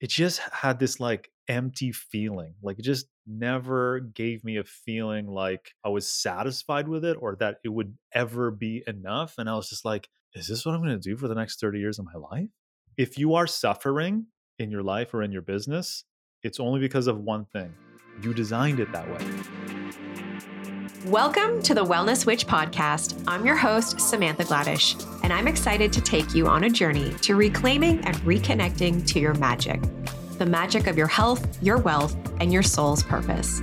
[0.00, 2.54] it just had this like empty feeling.
[2.62, 7.36] Like it just never gave me a feeling like I was satisfied with it or
[7.36, 9.34] that it would ever be enough.
[9.38, 11.60] And I was just like, is this what I'm going to do for the next
[11.60, 12.50] 30 years of my life?
[12.96, 14.26] If you are suffering
[14.58, 16.04] in your life or in your business,
[16.42, 17.72] it's only because of one thing
[18.22, 20.07] you designed it that way.
[21.08, 23.24] Welcome to the Wellness Witch podcast.
[23.26, 27.34] I'm your host, Samantha Gladish, and I'm excited to take you on a journey to
[27.34, 29.80] reclaiming and reconnecting to your magic
[30.36, 33.62] the magic of your health, your wealth, and your soul's purpose.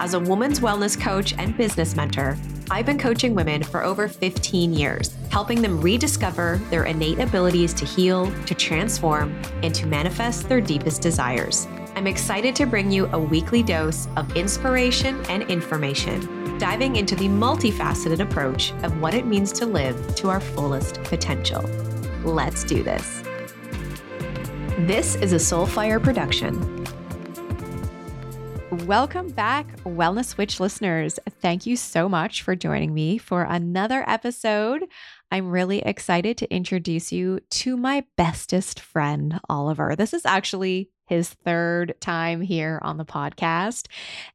[0.00, 2.36] As a woman's wellness coach and business mentor,
[2.72, 7.84] I've been coaching women for over 15 years, helping them rediscover their innate abilities to
[7.84, 11.68] heal, to transform, and to manifest their deepest desires.
[11.94, 17.26] I'm excited to bring you a weekly dose of inspiration and information, diving into the
[17.26, 21.62] multifaceted approach of what it means to live to our fullest potential.
[22.22, 23.22] Let's do this.
[24.80, 26.84] This is a Soulfire production.
[28.86, 31.18] Welcome back, Wellness Witch listeners.
[31.40, 34.84] Thank you so much for joining me for another episode.
[35.30, 39.96] I'm really excited to introduce you to my bestest friend, Oliver.
[39.96, 43.88] This is actually his third time here on the podcast.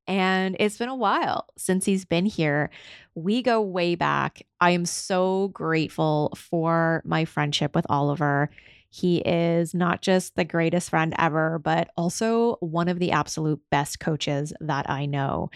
[0.08, 2.70] And it's been a while since he's been here.
[3.16, 4.42] We go way back.
[4.60, 8.50] I am so grateful for my friendship with Oliver.
[8.96, 14.00] He is not just the greatest friend ever, but also one of the absolute best
[14.00, 15.50] coaches that I know.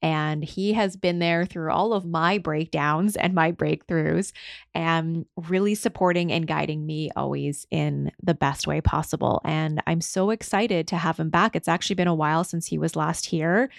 [0.00, 4.30] And he has been there through all of my breakdowns and my breakthroughs
[4.76, 9.40] and really supporting and guiding me always in the best way possible.
[9.44, 11.56] And I'm so excited to have him back.
[11.56, 13.70] It's actually been a while since he was last here.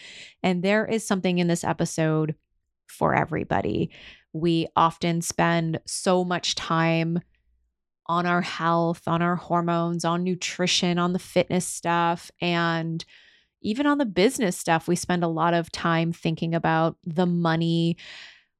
[0.44, 2.36] And there is something in this episode
[2.90, 3.92] for everybody.
[4.34, 7.22] We often spend so much time
[8.08, 13.04] on our health, on our hormones, on nutrition, on the fitness stuff, and
[13.62, 14.88] even on the business stuff.
[14.88, 17.98] We spend a lot of time thinking about the money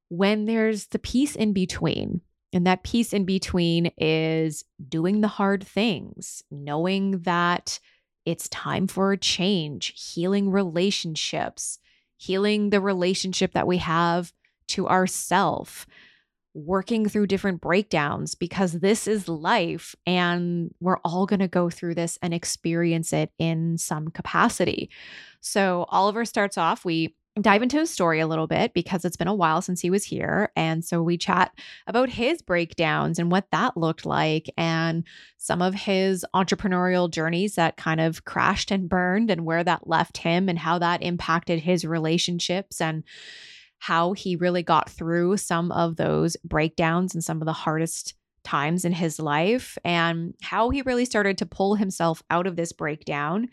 [0.10, 2.22] when there's the piece in between.
[2.54, 7.80] And that piece in between is doing the hard things, knowing that
[8.26, 11.80] it's time for a change, healing relationships,
[12.18, 14.34] healing the relationship that we have
[14.70, 15.86] to ourself
[16.56, 21.94] working through different breakdowns because this is life and we're all going to go through
[21.94, 24.90] this and experience it in some capacity.
[25.42, 29.28] So, Oliver starts off, we dive into his story a little bit because it's been
[29.28, 30.50] a while since he was here.
[30.56, 31.52] And so we chat
[31.86, 35.04] about his breakdowns and what that looked like and
[35.38, 40.18] some of his entrepreneurial journeys that kind of crashed and burned and where that left
[40.18, 43.04] him and how that impacted his relationships and
[43.80, 48.16] how he really got through some of those breakdowns and some of the hardest
[48.46, 52.72] times in his life and how he really started to pull himself out of this
[52.72, 53.50] breakdown.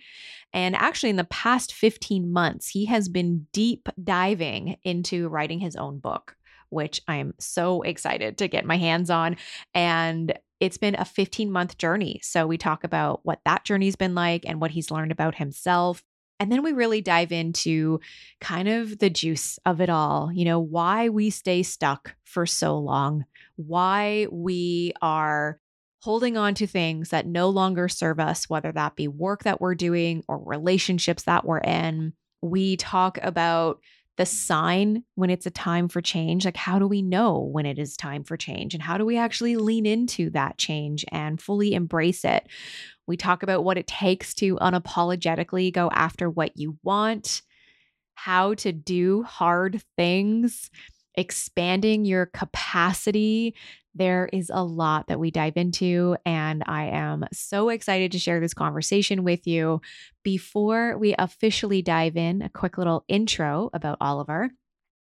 [0.52, 5.74] And actually, in the past 15 months, he has been deep diving into writing his
[5.74, 6.36] own book,
[6.68, 9.36] which I'm so excited to get my hands on.
[9.74, 12.20] And it's been a 15 month journey.
[12.22, 16.04] So we talk about what that journey's been like and what he's learned about himself
[16.42, 18.00] and then we really dive into
[18.40, 22.76] kind of the juice of it all, you know, why we stay stuck for so
[22.76, 25.60] long, why we are
[26.00, 29.76] holding on to things that no longer serve us, whether that be work that we're
[29.76, 32.12] doing or relationships that we're in.
[32.40, 33.78] We talk about
[34.16, 36.44] the sign when it's a time for change.
[36.44, 38.74] Like, how do we know when it is time for change?
[38.74, 42.48] And how do we actually lean into that change and fully embrace it?
[43.12, 47.42] We talk about what it takes to unapologetically go after what you want,
[48.14, 50.70] how to do hard things,
[51.14, 53.54] expanding your capacity.
[53.94, 58.40] There is a lot that we dive into, and I am so excited to share
[58.40, 59.82] this conversation with you.
[60.22, 64.52] Before we officially dive in, a quick little intro about Oliver.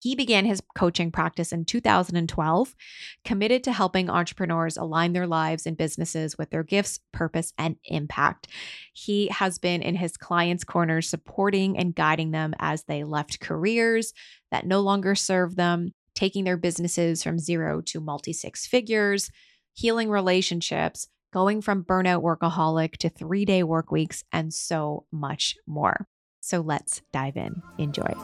[0.07, 2.77] He began his coaching practice in 2012,
[3.25, 8.47] committed to helping entrepreneurs align their lives and businesses with their gifts, purpose, and impact.
[8.93, 14.13] He has been in his clients' corner supporting and guiding them as they left careers
[14.53, 19.29] that no longer serve them, taking their businesses from zero to multi six figures,
[19.73, 26.07] healing relationships, going from burnout workaholic to three day work weeks, and so much more.
[26.41, 27.61] So let's dive in.
[27.77, 28.15] Enjoy.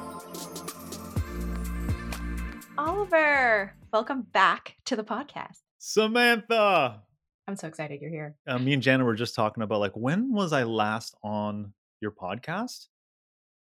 [2.79, 5.59] Oliver, welcome back to the podcast.
[5.79, 7.03] Samantha.
[7.47, 8.37] I'm so excited you're here.
[8.47, 12.13] Uh, me and Jana were just talking about like when was I last on your
[12.13, 12.87] podcast?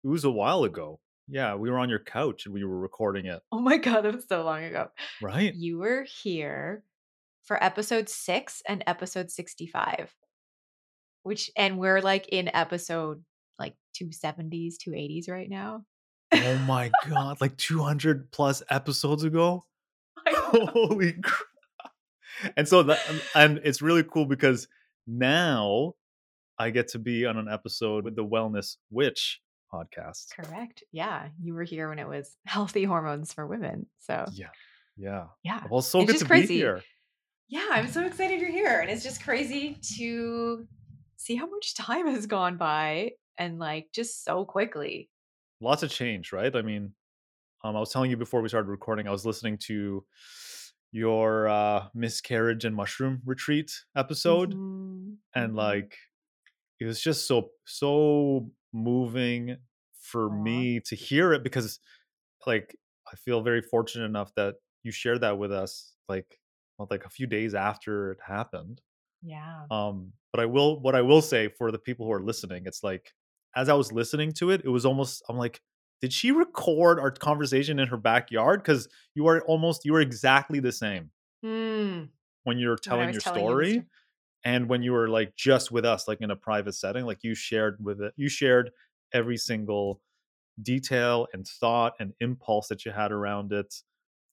[0.03, 0.99] It was a while ago.
[1.27, 3.41] Yeah, we were on your couch and we were recording it.
[3.51, 4.89] Oh my god, it was so long ago.
[5.21, 5.53] Right?
[5.55, 6.83] You were here
[7.43, 10.13] for episode 6 and episode 65.
[11.23, 13.23] which and we're like in episode
[13.57, 15.83] like 270s, 280s right now.
[16.33, 19.65] Oh my god, like 200 plus episodes ago?
[20.27, 21.93] Holy crap.
[22.55, 24.67] And so that and and it's really cool because
[25.07, 25.93] now
[26.57, 29.41] I get to be on an episode with the Wellness Witch
[29.73, 30.27] podcast.
[30.35, 30.83] Correct.
[30.91, 33.87] Yeah, you were here when it was healthy hormones for women.
[33.99, 34.49] So, Yeah.
[34.97, 35.25] Yeah.
[35.43, 35.63] yeah.
[35.69, 36.55] Well, so It's good just to be crazy.
[36.55, 36.83] here.
[37.47, 38.79] Yeah, I'm so excited you're here.
[38.81, 40.67] And it's just crazy to
[41.17, 45.09] see how much time has gone by and like just so quickly.
[45.61, 46.55] Lots of change, right?
[46.55, 46.93] I mean,
[47.63, 50.05] um, I was telling you before we started recording, I was listening to
[50.91, 55.55] your uh, miscarriage and mushroom retreat episode, Mhm, and mhm.
[55.55, 55.97] like
[56.79, 59.57] it was just so so moving
[60.01, 60.63] for Aw.
[60.69, 61.79] me to hear it because
[62.47, 62.77] like
[63.11, 66.39] I feel very fortunate enough that you shared that with us like
[66.77, 68.81] well, like a few days after it happened.
[69.21, 69.67] yeah.
[69.71, 72.83] Um, but I will what I will say for the people who are listening, it's
[72.83, 73.13] like
[73.55, 75.61] as I was listening to it, it was almost I'm like,
[76.01, 78.61] did she record our conversation in her backyard?
[78.63, 81.11] Because you are almost you are exactly the same
[81.43, 82.11] Mm,
[82.43, 83.89] when you're telling your telling you story story.
[84.45, 87.35] and when you were like just with us, like in a private setting, like you
[87.35, 88.71] shared with it, you shared
[89.13, 90.01] every single
[90.61, 93.75] detail and thought and impulse that you had around it,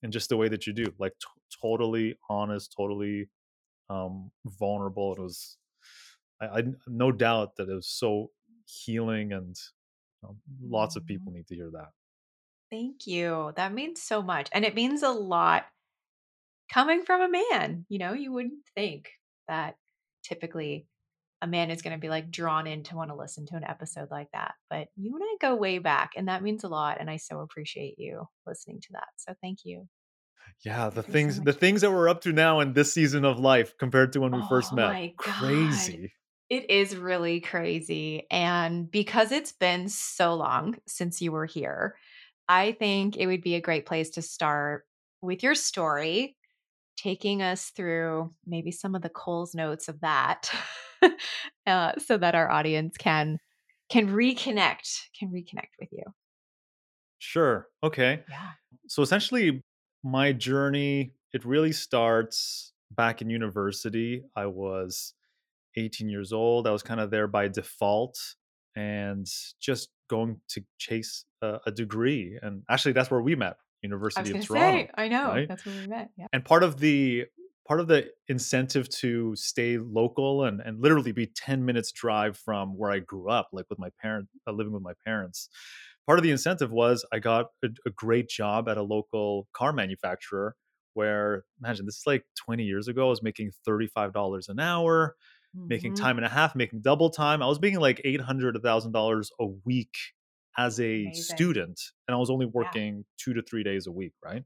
[0.02, 3.30] and just the way that you do, like t- totally honest, totally
[3.90, 5.14] um, vulnerable.
[5.14, 5.58] It was,
[6.40, 8.32] I, I no doubt that it was so
[8.66, 9.56] healing, and
[10.22, 11.36] um, lots of people Mhm.
[11.36, 11.88] need to hear that.
[12.70, 13.52] Thank you.
[13.56, 14.48] That means so much.
[14.52, 15.66] And it means a lot
[16.72, 17.86] coming from a man.
[17.88, 19.10] You know, you wouldn't think
[19.48, 19.76] that
[20.24, 20.86] typically
[21.42, 23.64] a man is going to be like drawn in to want to listen to an
[23.64, 24.54] episode like that.
[24.70, 26.96] But you and I go way back, and that means a lot.
[26.98, 29.08] And I so appreciate you listening to that.
[29.16, 29.88] So thank you.
[30.64, 33.24] Yeah, the you so things the things that we're up to now in this season
[33.24, 35.34] of life compared to when we first Oh met, my God.
[35.40, 36.12] crazy.
[36.48, 38.26] It is really crazy.
[38.30, 41.98] And because it's been so long since you were here,
[42.48, 44.86] I think it would be a great place to start
[45.20, 46.36] with your story,
[46.96, 50.50] taking us through maybe some of the Coles notes of that,
[51.66, 53.38] uh, so that our audience can
[53.90, 56.04] can reconnect, can reconnect with you.
[57.18, 57.68] Sure.
[57.82, 58.24] Okay.
[58.28, 58.52] Yeah.
[58.88, 59.64] So essentially,
[60.04, 64.24] my journey it really starts back in university.
[64.36, 65.14] I was
[65.76, 66.66] 18 years old.
[66.66, 68.18] I was kind of there by default
[68.74, 69.26] and
[69.60, 72.38] just going to chase a, a degree.
[72.40, 75.28] And actually, that's where we met, University of Toronto, say, I know.
[75.28, 75.48] right?
[75.48, 76.10] That's where we met.
[76.16, 76.26] Yeah.
[76.32, 77.26] And part of the
[77.66, 82.76] part of the incentive to stay local and and literally be 10 minutes drive from
[82.76, 85.48] where I grew up, like with my parents, uh, living with my parents.
[86.06, 89.72] Part of the incentive was I got a, a great job at a local car
[89.72, 90.54] manufacturer
[90.94, 93.06] where imagine this is like 20 years ago.
[93.06, 95.14] I was making $35 an hour
[95.68, 95.94] making Mhm.
[95.94, 97.42] time and a half, making double time.
[97.42, 99.94] I was making like eight hundred, a thousand dollars a week
[100.58, 101.12] as a Amazing.
[101.12, 102.72] student, and I was only Yeah.
[102.72, 104.44] working two to three days a week, right,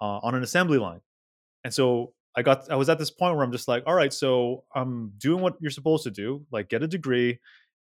[0.00, 1.00] uh, on an assembly line.
[1.64, 4.12] And so I got, I was at this point where I'm just like, all right,
[4.12, 7.40] so I'm doing what you're supposed to do, like get a degree,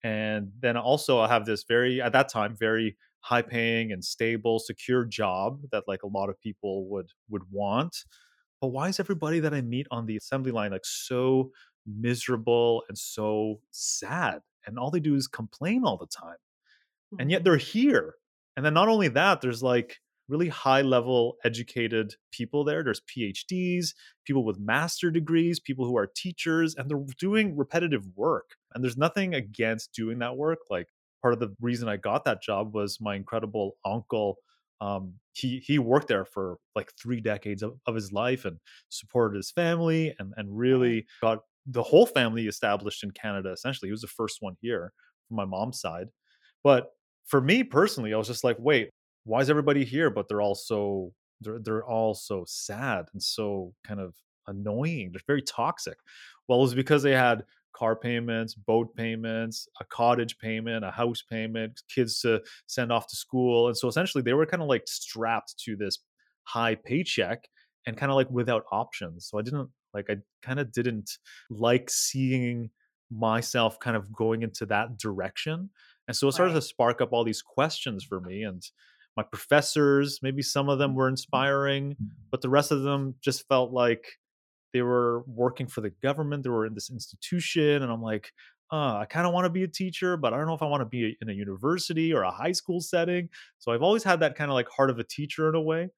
[0.05, 4.58] and then also I have this very, at that time, very high paying and stable,
[4.61, 7.96] secure job that like a lot of people would would want
[8.61, 11.52] but why is everybody that I meet on the assembly line like so
[11.88, 14.43] miserable and so sad?
[14.67, 16.37] And all they do is complain all the time.
[17.18, 17.45] And yet Mhm.
[17.45, 18.16] they're here.
[18.57, 22.83] And then not only that, there's like really high level educated people there.
[22.85, 28.57] There's PhDs, people with master degrees, people who are teachers, and they're doing repetitive work.
[28.75, 30.59] And there's nothing against doing that work.
[30.71, 30.88] Like
[31.23, 34.37] part of the reason I got that job was my incredible uncle.
[34.80, 39.37] Um, he he worked there for like three decades of, of his life and supported
[39.37, 43.52] his family and and really got the whole family established in Canada.
[43.52, 44.92] Essentially, he was the first one here
[45.26, 46.08] from my mom's side.
[46.64, 46.90] But
[47.26, 48.90] for me personally, I was just like, wait,
[49.25, 50.10] why is everybody here?
[50.10, 54.14] But they're all so they're they're all so sad and so kind of
[54.46, 55.10] annoying.
[55.12, 55.98] They're very toxic.
[56.48, 57.44] Well, it was because they had
[57.75, 63.16] car payments, boat payments, a cottage payment, a house payment, kids to send off to
[63.16, 63.68] school.
[63.68, 65.98] And so essentially they were kind of like strapped to this
[66.44, 67.44] high paycheck
[67.87, 69.28] and kind of like without options.
[69.28, 71.11] So I didn't like I kind of didn't
[71.50, 72.70] like seeing
[73.11, 75.70] myself kind of going into that direction
[76.08, 78.42] and so it started to spark up all these questions for me.
[78.42, 78.62] And
[79.16, 81.97] my professors, maybe some of them were inspiring,
[82.30, 84.06] but the rest of them just felt like
[84.73, 86.44] they were working for the government.
[86.44, 87.82] They were in this institution.
[87.82, 88.32] And I'm like,
[88.73, 90.66] uh, I kind of want to be a teacher, but I don't know if I
[90.66, 93.28] want to be in a university or a high school setting.
[93.58, 95.90] So I've always had that kind of like heart of a teacher in a way,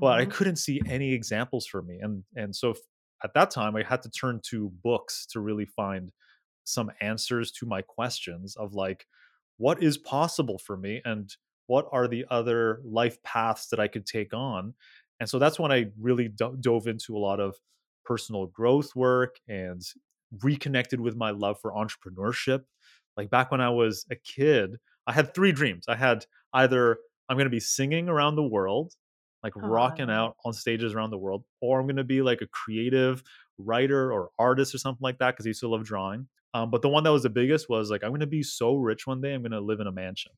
[0.00, 0.26] but I Mhm.
[0.26, 1.98] couldn't see any examples for me.
[2.00, 2.78] And and so f-
[3.24, 6.12] at that time, I had to turn to books to really find
[6.64, 9.06] some answers to my questions of like
[9.58, 11.34] what is possible for me and
[11.66, 14.74] what are the other life paths that I could take on.
[15.20, 17.56] And so that's when I really do- dove into a lot of
[18.04, 19.82] personal growth work and
[20.42, 22.64] reconnected with my love for entrepreneurship.
[23.16, 25.86] Like back when I was a kid, I had three dreams.
[25.88, 26.98] I had either
[27.28, 28.94] I'm going to be singing around the world,
[29.46, 32.46] like rocking out on stages around the world, or I'm going to be like a
[32.48, 33.22] creative
[33.58, 36.26] writer or artist or something like that because I used to love drawing.
[36.52, 38.74] Um, but the one that was the biggest was like, I'm going to be so
[38.74, 40.32] rich one day, I'm going to live in a mansion.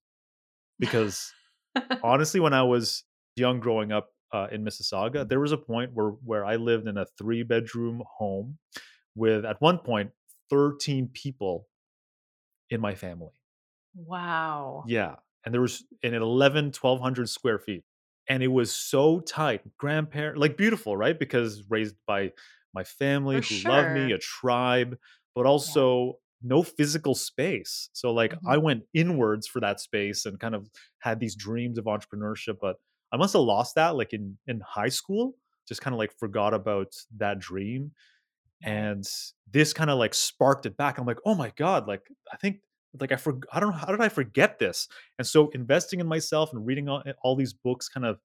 [0.78, 1.32] Because
[2.02, 3.04] honestly, when I was
[3.36, 6.98] young growing up uh, in Mississauga, there was a point where where I lived in
[6.98, 8.58] a three bedroom home
[9.14, 10.10] with at one point
[10.50, 11.66] 13 people
[12.70, 13.32] in my family.
[13.94, 14.84] wow.
[14.86, 15.16] Yeah.
[15.44, 17.84] And there was in 11, 1200 square feet.
[18.28, 19.62] And it was so tight.
[19.78, 21.18] Grandparent, like beautiful, right?
[21.18, 22.32] Because raised by
[22.74, 24.98] my family For who loved me, a tribe,
[25.34, 25.78] but Yeah.
[25.78, 27.88] also no physical space.
[27.94, 28.38] So, like, Mhm.
[28.46, 30.70] I went inwards for that space and kind of
[31.00, 32.58] had these dreams of entrepreneurship.
[32.60, 32.76] But
[33.12, 35.34] I must have lost that, like, in, in high school,
[35.66, 37.92] just kind of like forgot about that dream
[38.62, 39.04] and
[39.50, 40.98] this kind of like sparked it back.
[40.98, 42.60] I'm like, oh my god, like I think
[43.00, 44.88] like I for I don't know how did I forget this?
[45.18, 48.18] And so investing in myself and reading all, all these books kind of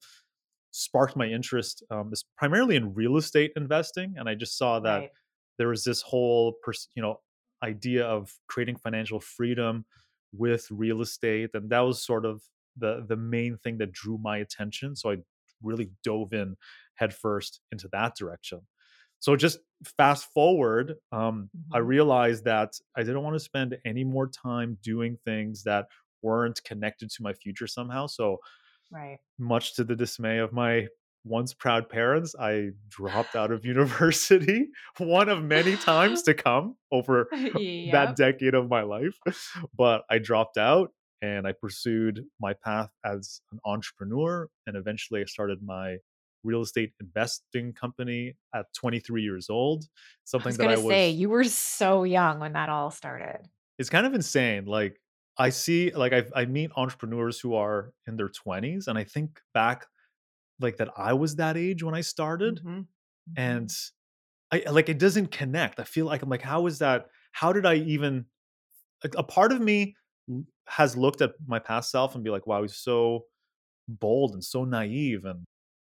[0.71, 5.03] sparked my interest um, is primarily in real estate investing, and I just saw that
[5.03, 5.11] Right.
[5.57, 7.21] there was this whole pers- you know
[7.63, 9.85] idea of creating financial freedom
[10.33, 12.43] with real estate, and that was sort of
[12.77, 14.95] the the main thing that drew my attention.
[14.95, 15.17] So I
[15.61, 16.55] really dove in
[16.95, 18.61] headfirst into that direction.
[19.23, 19.59] So just
[19.97, 21.79] fast forward, um, I Mhm.
[21.79, 25.87] realized that I didn't want to spend any more time doing things that
[26.21, 28.07] weren't connected to my future somehow.
[28.07, 28.39] So
[28.89, 29.19] Right.
[29.39, 30.87] much to the dismay of my
[31.25, 37.29] once proud parents, I dropped out of university one of many times to come over
[37.85, 39.17] that decade of my life.
[39.73, 44.49] But I dropped out and I pursued my path as an entrepreneur.
[44.67, 45.97] And eventually I started my
[46.43, 49.85] real estate investing company at 23 years old.
[50.25, 53.49] Something I was that gonna say you were so young when that all started.
[53.77, 54.65] it's kind of insane.
[54.65, 54.99] Like,
[55.37, 59.41] I see, like, I, I meet entrepreneurs who are in their 20s, and I think
[59.53, 59.87] back,
[60.59, 62.61] like, that I was that age when I started.
[62.63, 62.87] Mhm.
[63.37, 63.73] And Mhm.
[64.51, 65.79] I like it doesn't connect.
[65.79, 67.07] I feel like I'm like, how is that?
[67.33, 68.27] How did I even
[69.03, 69.95] like a part of me
[70.67, 73.25] has looked at my past self and be like, wow, he's so
[73.87, 75.25] bold and so naive.
[75.25, 75.45] And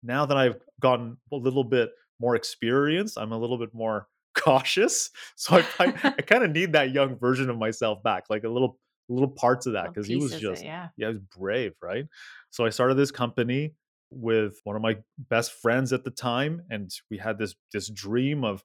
[0.05, 4.07] now that I've gotten a little bit more experience, I'm a little bit more
[4.37, 5.09] cautious.
[5.35, 8.49] So I I, I kind of need that young version of myself back, like a
[8.49, 10.89] little little parts of that, because he was just yeah.
[10.97, 12.07] yeah, he was brave, right?
[12.51, 13.75] So I started this company
[14.11, 18.43] with one of my best friends at the time, and we had this this dream
[18.43, 18.63] of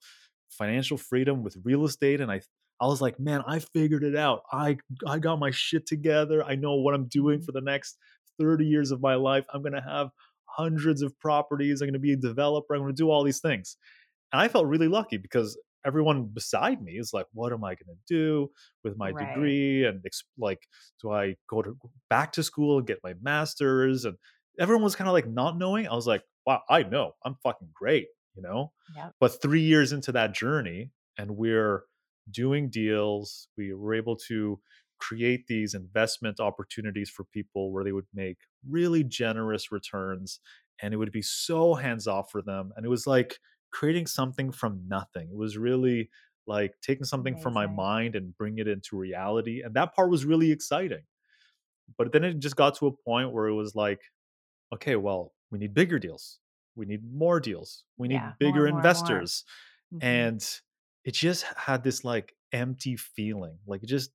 [0.51, 2.21] financial freedom with real estate.
[2.21, 2.41] And I
[2.81, 4.43] I was like, man, I figured it out.
[4.53, 6.43] I I got my shit together.
[6.45, 7.45] I know what I'm doing Mhm.
[7.45, 7.99] for the next
[8.39, 9.47] 30 years of my life.
[9.53, 10.11] I'm gonna have
[10.57, 11.81] hundreds of properties.
[11.81, 12.75] I'm going to be a developer.
[12.75, 13.77] I'm going to do all these things.
[14.33, 17.97] And I felt really lucky because everyone beside me is like, what am I going
[17.97, 18.51] to do
[18.85, 19.29] with my Right.
[19.29, 19.85] degree?
[19.85, 20.05] And
[20.39, 20.61] like,
[21.03, 21.77] do I go to
[22.09, 24.05] back to school and get my master's?
[24.05, 24.17] And
[24.59, 25.89] everyone was kind of like not knowing.
[25.89, 27.13] I was like, wow, I know.
[27.25, 28.73] I'm fucking great, you know?
[28.95, 29.15] Yep.
[29.21, 31.85] But three years into that journey, and we're
[32.31, 34.61] doing deals, we were able to
[35.01, 38.39] create these investment opportunities for people where they would make
[38.69, 40.41] really generous returns
[40.83, 43.39] and it would be so hands off for them and it was like
[43.73, 45.31] creating something from nothing.
[45.31, 46.11] It was really
[46.47, 50.25] like taking something from my mind and bring it into reality and that part was
[50.25, 51.05] really exciting.
[51.99, 54.03] But then it just got to a point where it was like
[54.75, 56.41] okay well we need bigger deals.
[56.77, 57.85] We need more deals.
[57.99, 58.79] We need More bigger more and more.
[58.79, 59.45] investors.
[59.93, 60.03] Mhm.
[60.03, 60.61] and
[61.05, 63.59] it just had this like empty feeling.
[63.67, 64.13] Like it just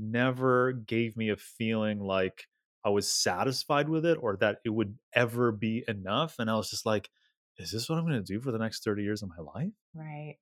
[0.00, 2.46] never gave me a feeling like
[2.84, 6.70] i was satisfied with it or that it would ever be enough and i was
[6.70, 7.10] just like
[7.58, 9.72] is this what i'm going to do for the next 30 years of my life
[9.94, 10.38] Right.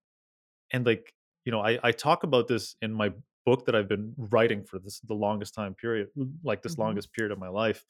[0.73, 1.13] and like
[1.45, 3.13] you know I, I talk about this in my
[3.47, 6.09] book that i've been writing for this the longest time period
[6.43, 6.79] like this Mhm.
[6.79, 7.85] longest period of my life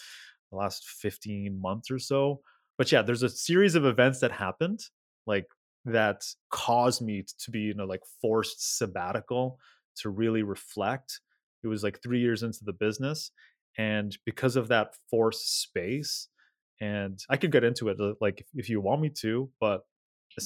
[0.51, 2.41] the last 15 months or so
[2.77, 4.81] but yeah there's a series of events that happened
[5.27, 5.47] like
[5.85, 9.59] that caused me to be you know like forced sabbatical
[9.97, 11.21] to really reflect
[11.63, 13.31] it was like three years into the business
[13.77, 16.29] and because of that forced space
[16.81, 19.83] and i could get into it uh, like if, if you want me to but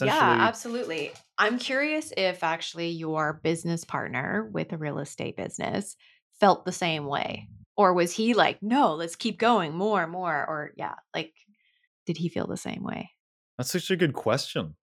[0.00, 1.12] Yeah, absolutely.
[1.37, 5.97] I'm curious if actually your business partner with a real estate business
[6.40, 7.49] felt the same way.
[7.76, 10.33] Or was he like, no, let's keep going more, and more?
[10.33, 11.35] Or, yeah, like,
[12.07, 13.11] did he feel the same way?
[13.59, 14.75] that's such a good question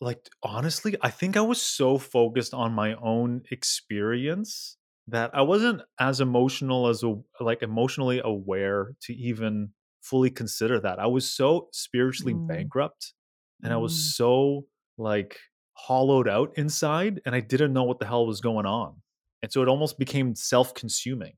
[0.00, 4.76] like honestly, I think I was so focused on my own experience
[5.08, 9.72] that I wasn't as emotional as a like emotionally aware to even
[10.02, 10.98] fully consider that.
[10.98, 13.14] I was so spiritually Mm, bankrupt
[13.62, 14.66] and I was mm, so
[14.98, 15.38] like
[15.74, 19.02] hollowed out inside and I didn't know what the hell was going on.
[19.42, 21.34] And so it almost became self-consuming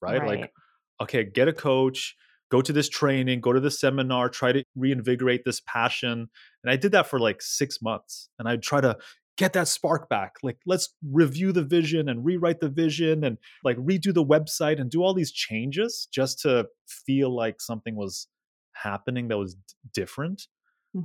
[0.00, 0.22] right?
[0.22, 0.52] Like,
[1.00, 2.16] okay, get a coach,
[2.50, 6.28] go to this training, go to this seminar, try to reinvigorate this passion.
[6.62, 8.28] And I did that for like six months.
[8.38, 8.96] And I'd try to
[9.36, 10.36] get that spark back.
[10.42, 14.90] Like, let's review the vision and rewrite the vision and like redo the website and
[14.90, 18.28] do all these changes just to feel like something was
[18.72, 19.60] happening that was d-
[19.92, 20.46] different.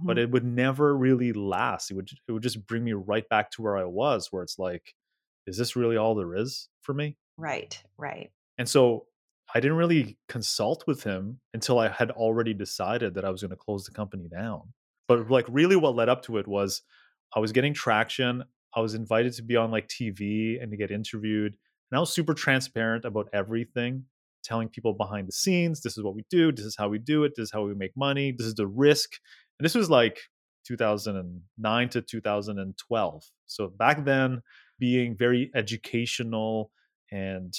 [0.06, 0.20] But Mhm.
[0.20, 1.92] it would never really last.
[1.92, 4.60] It would it would just bring me right back to where I was, where it's
[4.60, 4.96] like,
[5.48, 7.18] is this really all there is for me?
[7.38, 8.32] Right, right.
[8.58, 9.08] And so
[9.54, 13.50] I didn't really consult with him until I had already decided that I was going
[13.52, 14.74] to close the company down.
[15.08, 16.84] But like really what led up to it was
[17.36, 18.44] I was getting traction.
[18.76, 21.56] I was invited to be on like TV and to get interviewed.
[21.92, 24.06] And I was super transparent about everything,
[24.44, 27.24] telling people behind the scenes, this is what we do, this is how we do
[27.24, 29.12] it, this is how we make money, this is the risk.
[29.60, 30.20] And this was like
[30.68, 33.24] 2009 to 2012.
[33.48, 34.42] So back then,
[34.78, 36.72] being very educational
[37.12, 37.54] and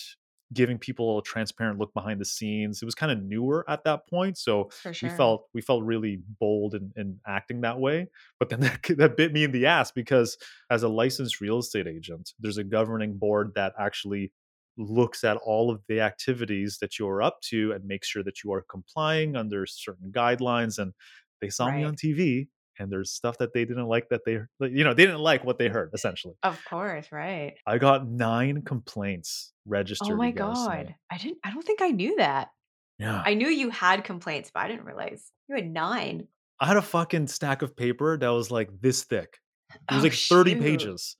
[0.52, 2.82] giving people a transparent look behind the scenes.
[2.82, 6.22] It was kind of newer at that point, so For we felt we felt really
[6.40, 8.08] bold in, in acting that way.
[8.38, 10.36] But then that, that bit me in the ass because
[10.70, 14.32] as a licensed real estate agent, there's a governing board that actually
[14.76, 18.52] looks at all of the activities that you're up to and makes sure that you
[18.52, 20.78] are complying under certain guidelines.
[20.78, 20.92] And
[21.40, 22.48] they saw me on TV,
[22.78, 25.58] and there's stuff that they didn't like that they you know they didn't like what
[25.58, 27.54] they heard essentially Of course, right.
[27.66, 30.12] I got 9 complaints oh registered.
[30.12, 30.94] Oh my god.
[31.10, 32.48] I didn't I don't think I knew that.
[32.98, 33.22] Yeah.
[33.24, 36.28] I knew you had complaints, but I didn't realize you had 9.
[36.60, 39.38] I had a fucking stack of paper that was, like, this thick.
[39.90, 40.60] It was, Oh, like, 30 shoot.
[40.60, 41.16] pages.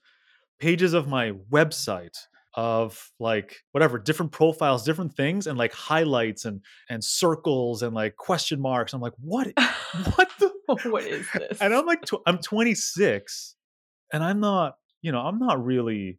[0.58, 2.16] Pages of my website,
[2.54, 8.16] of, like, whatever, different profiles, different things, and, like, highlights and and circles and, like,
[8.16, 8.92] question marks.
[8.92, 9.46] I'm like, "What
[10.16, 10.49] what the"
[10.84, 11.60] What is this?
[11.60, 11.74] and?
[11.74, 13.56] I'm, like, tw I'm 26,
[14.12, 16.18] and I'm not you know, I'm not really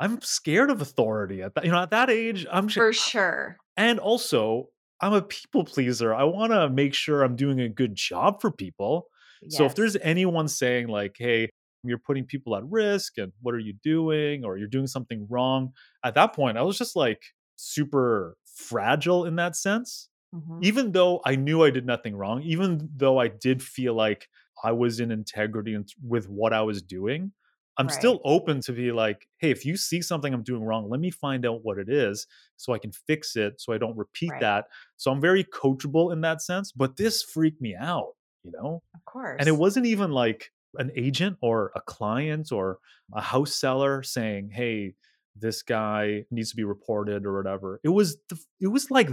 [0.00, 3.56] I'm scared of authority at that you know, at that age, I'm j For sure.
[3.76, 4.68] And also,
[5.00, 6.14] I'm a people pleaser.
[6.14, 9.06] I wanna make sure I'm doing a good job for people.
[9.48, 11.48] So if there's anyone saying like, "Hey,
[11.82, 15.72] you're putting people at risk and what are you doing?" or "You're doing something wrong,"
[16.04, 17.22] at that point, I was just like
[17.56, 20.09] super fragile in that sense.
[20.32, 20.70] Mhm.
[20.70, 24.28] Even though I knew I did nothing wrong, even though I did feel like
[24.62, 27.32] I was in integrity with what I was doing,
[27.78, 27.90] I'm Right.
[27.90, 31.10] still open to be like, "Hey, if you see something I'm doing wrong, let me
[31.10, 32.26] find out what it is
[32.58, 34.40] so I can fix it so I don't repeat Right.
[34.40, 34.66] that."
[34.98, 38.14] So I'm very coachable in that sense, but this freaked me out,
[38.44, 38.82] you know?
[38.94, 39.40] Of course.
[39.40, 42.78] And it wasn't even like an agent or a client or
[43.14, 44.94] a house seller saying, "Hey,
[45.36, 47.80] this guy needs to be reported," or whatever.
[47.84, 49.10] It was the it was like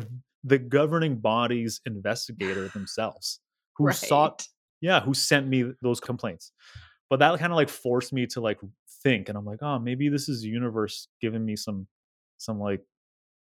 [0.47, 3.41] the governing body's investigator themselves
[3.77, 4.47] who sought
[4.81, 6.53] yeah, who sent me those complaints.
[7.09, 8.59] But that kinda, like, forced me to, like,
[9.03, 11.87] think, and I'm like, "Oh, maybe this is the universe giving me some
[12.37, 12.83] some, like,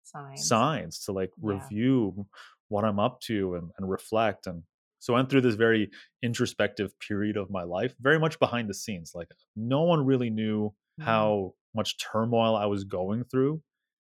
[0.04, 0.70] Signs.
[0.74, 1.70] signs to like Yeah.
[1.70, 2.26] review
[2.68, 4.46] what I'm up to and, and reflect.
[4.46, 4.64] And
[4.98, 5.90] so I went through this very
[6.22, 9.12] introspective period of my life, very much behind the scenes.
[9.14, 11.36] Like no one really knew Mm.
[11.38, 13.62] how much turmoil I was going through.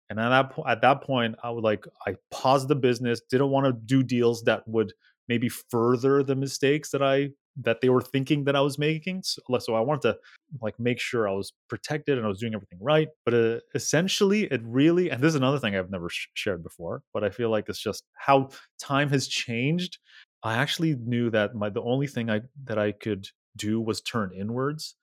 [0.10, 3.50] And at that po- at that point, I would like I paused the business, didn't
[3.50, 4.94] want to do deals that would
[5.28, 7.30] maybe further the mistakes that I
[7.62, 9.22] that they were thinking that I was making.
[9.24, 10.18] So, so I wanted to
[10.62, 13.10] like make sure I was protected and I was doing everything right.
[13.26, 17.04] But uh, essentially, it really and this is another thing I've never sh- shared before,
[17.14, 20.00] but I feel like it's just how time has changed.
[20.42, 24.32] I actually knew that my the only thing I that I could do was turn
[24.34, 24.96] inwards,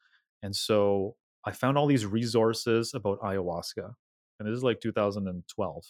[0.42, 3.92] and so I found all these resources about ayahuasca,
[4.38, 5.84] and this is like 2012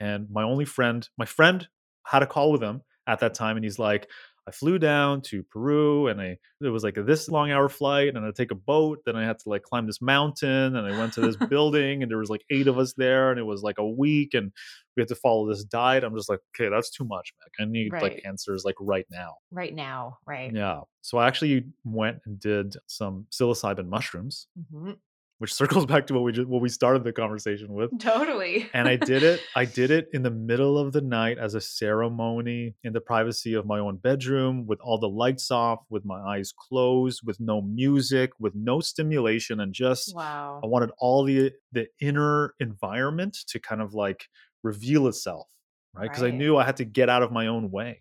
[0.00, 1.66] and my only friend, my friend
[2.06, 4.08] had a call with him at that time, and he's like,
[4.46, 8.14] I flew down to Peru, and I it was like a this long hour flight,
[8.14, 9.00] and I take a boat.
[9.04, 12.10] Then I had to like climb this mountain, and I went to this building, and
[12.10, 14.52] there was like eight of us there, and it was like a week, and
[14.96, 16.02] we had to follow this diet.
[16.04, 17.68] I'm just like, okay, that's too much, man.
[17.68, 18.22] I need like Right.
[18.24, 19.34] answers like right now.
[19.50, 20.18] Right now.
[20.26, 20.54] Right.
[20.54, 20.80] Yeah.
[21.02, 24.96] So I actually went and did some psilocybin mushrooms, Mhm.
[25.38, 28.68] Which circles back to what we just what we started the conversation with Totally.
[28.74, 31.60] and I did it I did it in the middle of the night as a
[31.60, 36.20] ceremony in the privacy of my own bedroom with all the lights off, with my
[36.20, 41.86] eyes closed, with no music, with no stimulation and just I wanted all the the
[42.00, 44.28] inner environment to kind of like
[44.62, 45.46] reveal itself,
[45.94, 46.08] right?
[46.08, 48.00] Because I knew I had to get out of my own way.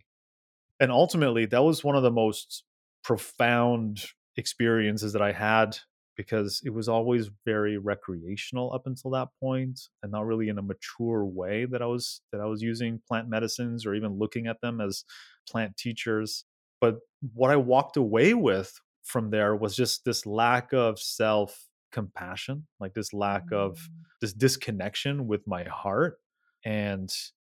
[0.80, 2.64] And ultimately, that was one of the most
[3.04, 4.04] profound
[4.36, 5.78] experiences that I had
[6.18, 10.62] because it was always very recreational up until that point and not really in a
[10.62, 14.62] mature way that I was that I was using plant medicines or even looking at
[14.62, 15.06] them as
[15.50, 16.46] plant teachers
[16.82, 17.00] but
[17.34, 22.94] what I walked away with from there was just this lack of self compassion like
[22.94, 24.06] this lack of Mm.
[24.22, 26.20] this disconnection with my heart
[26.66, 27.10] and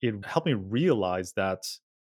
[0.02, 1.62] it helped me realize that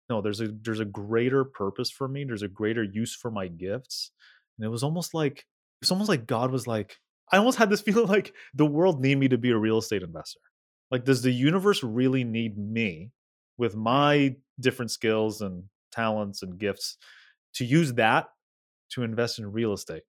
[0.08, 3.48] no there's a there's a greater purpose for me there's a greater use for my
[3.48, 4.12] gifts
[4.58, 5.46] and it was almost like
[5.82, 6.98] it's almost like god was like
[7.32, 10.02] i almost had this feeling like the world need me to be a real estate
[10.02, 10.40] investor.
[10.90, 13.10] Like does the universe really need me
[13.58, 16.98] with my different skills and talents and gifts
[17.54, 18.28] to use that
[18.90, 20.02] to invest in real estate?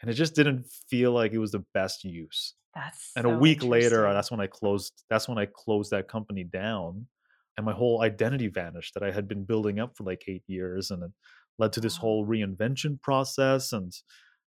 [0.00, 2.54] And it just didn't feel like it was the best use.
[2.74, 6.44] That's and a week later that's when i closed that's when i closed that company
[6.44, 7.06] down
[7.56, 10.90] and my whole identity vanished that i had been building up for like eight years
[10.92, 11.10] and it
[11.58, 12.02] led to this Wow.
[12.02, 13.92] whole reinvention process and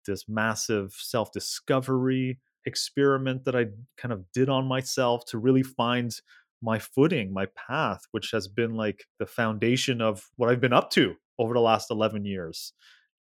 [0.05, 3.65] this massive self-discovery experiment that i
[3.97, 6.15] kind of did on myself to really find
[6.61, 10.91] my footing my path which has been like the foundation of what i've been up
[10.91, 12.73] to over the last 11 years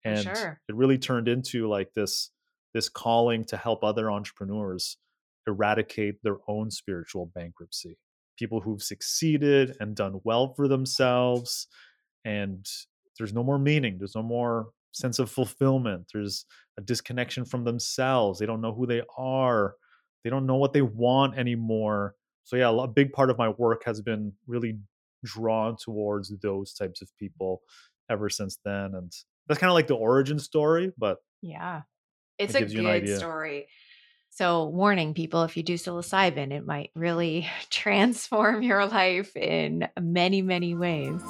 [0.03, 0.59] and sure.
[0.67, 2.31] it really turned into like this
[2.73, 4.97] this calling to help other entrepreneurs
[5.47, 7.97] eradicate their own spiritual bankruptcy.
[8.37, 11.67] People who've succeeded and done well for themselves,
[12.23, 12.65] and
[13.17, 16.45] there's no more meaning, there's no more sense of fulfillment, there's
[16.77, 18.39] a disconnection from themselves.
[18.39, 19.75] They don't know who they are,
[20.23, 22.15] they don't know what they want anymore.
[22.43, 24.79] So, yeah, a big part of my work has been really
[25.23, 27.61] drawn towards those types of people
[28.09, 28.95] ever since then.
[28.95, 29.11] And
[29.47, 31.81] that's kind of like the origin story, but Yeah.
[32.37, 33.67] It's it a gives you an good story.
[34.31, 40.41] So, warning people if you do psilocybin, it might really transform your life in many,
[40.41, 41.21] many ways.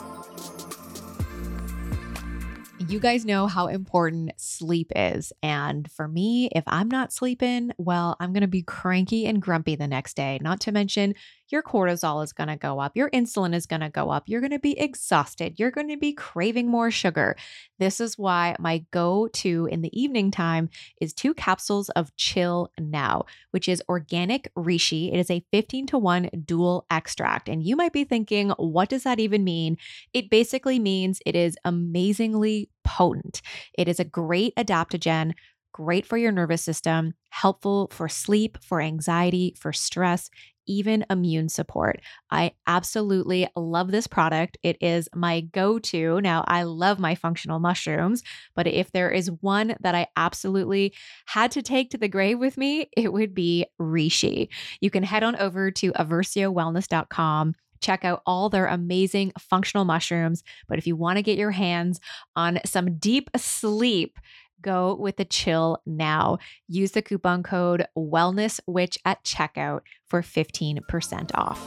[2.90, 5.32] You guys know how important sleep is.
[5.44, 9.76] And for me, if I'm not sleeping, well, I'm going to be cranky and grumpy
[9.76, 10.40] the next day.
[10.42, 11.14] Not to mention,
[11.52, 14.42] your cortisol is going to go up, your insulin is going to go up, you're
[14.42, 17.36] going to be exhausted, you're going to be craving more sugar.
[17.80, 20.70] This is why my go to in the evening time
[21.02, 25.14] is two capsules of Chill Now, which is organic reishi.
[25.14, 27.50] It is a 15 to 1 dual extract.
[27.50, 29.78] And you might be thinking, what does that even mean?
[30.14, 33.42] It basically means it is amazingly potent.
[33.78, 35.34] It is a great adaptogen,
[35.72, 40.30] great for your nervous system, helpful for sleep, for anxiety, for stress.
[40.70, 42.00] Even immune support.
[42.30, 44.58] I absolutely love this product.
[44.62, 46.22] It is my go to.
[46.22, 48.22] Now, I love my functional mushrooms,
[48.56, 50.94] but if there is one that I absolutely
[51.26, 54.50] had to take to the grave with me, it would be Reishi.
[54.80, 57.56] You can head on over to eversiowellness.com.
[57.82, 60.44] Check out all their amazing functional mushrooms.
[60.68, 62.00] But if you want to get your hands
[62.36, 64.20] on some deep sleep,
[64.62, 66.38] go with the chill now.
[66.68, 71.60] Use the coupon code WellnessWitch at checkout for 15% off.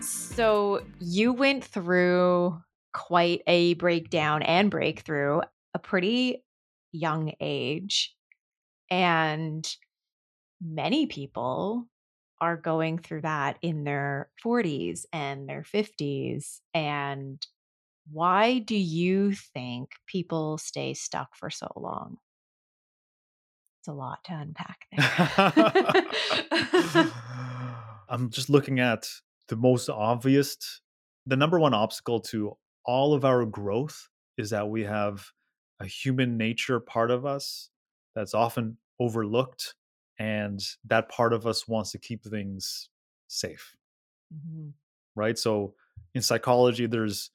[0.00, 2.60] So you went through
[2.92, 5.40] quite a breakdown and breakthrough,
[5.74, 6.44] a pretty
[6.92, 8.14] young age.
[8.90, 9.68] And
[10.60, 11.86] many people
[12.40, 16.60] are going through that in their 40s and their 50s.
[16.72, 17.44] And
[18.10, 22.18] why do you think people stay stuck for so long?
[23.80, 25.14] It's a lot to unpack there.
[28.08, 29.08] I'm just looking at
[29.48, 30.80] the most obvious,
[31.26, 35.26] the number one obstacle to all of our growth is that we have
[35.80, 37.70] a human nature part of us
[38.14, 39.74] that's often overlooked.
[40.18, 42.88] And that part of us wants to keep things
[43.26, 43.74] safe,
[44.30, 44.74] Mhm.
[45.14, 45.38] right?
[45.38, 45.74] So
[46.14, 47.30] in psychology, there's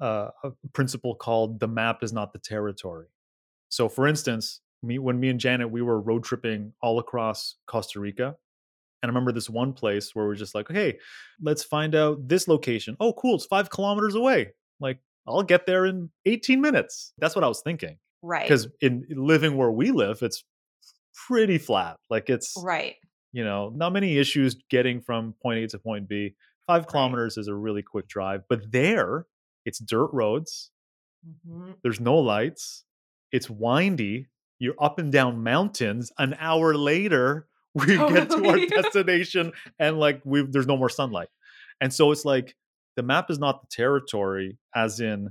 [0.00, 3.06] uh, a principle called the map is not the territory.
[3.68, 8.00] So, for instance, me when me and Janet we were road tripping all across Costa
[8.00, 8.34] Rica, and
[9.02, 10.98] I remember this one place where we're just like, "Hey,
[11.40, 12.96] let's find out this location.
[13.00, 13.36] Oh, cool!
[13.36, 14.52] It's five kilometers away.
[14.80, 17.98] Like, I'll get there in 18 minutes." That's what I was thinking.
[18.22, 18.42] Right.
[18.42, 20.44] Because in living where we live, it's
[21.28, 21.96] pretty flat.
[22.10, 22.96] Like, it's Right.
[23.32, 26.34] you know not many issues getting from point A to point B.
[26.66, 29.26] Five kilometers is a really quick drive, but there
[29.64, 30.70] it's dirt roads.
[31.26, 31.76] Mhm.
[31.82, 32.84] There's no lights.
[33.32, 34.28] It's windy.
[34.58, 36.12] You're up and down mountains.
[36.18, 41.28] An hour later, we get to our destination and like we there's no more sunlight.
[41.80, 42.56] And so it's like
[42.96, 45.30] the map is not the territory, as in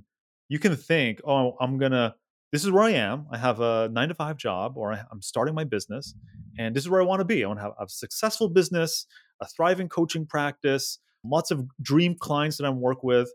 [0.49, 2.15] you can think, oh, I'm gonna
[2.51, 3.25] this is where I am.
[3.31, 6.13] I have a nine to five job, or I'm starting my business,
[6.59, 7.43] and this is where I want to be.
[7.43, 9.07] I want to have a successful business,
[9.41, 13.31] a thriving coaching practice, lots of dream clients that I'm work with,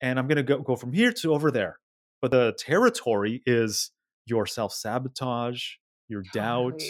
[0.00, 1.78] and I'm gonna go, go from here to over there
[2.20, 3.90] But the territory is
[4.26, 5.72] your self sabotage,
[6.08, 6.82] your doubt,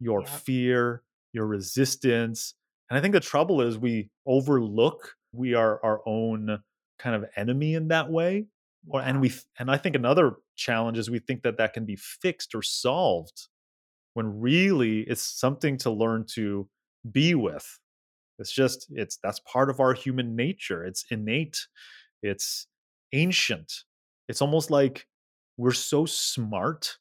[0.00, 0.26] your Yep.
[0.26, 2.54] fear, your resistance.
[2.90, 6.62] And I think the trouble is we overlook we are our own
[6.98, 8.46] kind of enemy in that way.
[8.88, 11.96] Or and we and I think another challenge is we think that that can be
[11.96, 13.48] fixed or solved
[14.14, 16.68] when really it's something to learn to
[17.10, 17.80] be with.
[18.38, 20.84] It's just it's that's part of our human nature.
[20.84, 21.66] It's innate.
[22.22, 22.66] It's
[23.12, 23.72] ancient.
[24.28, 25.06] It's almost like
[25.56, 26.98] we're so smart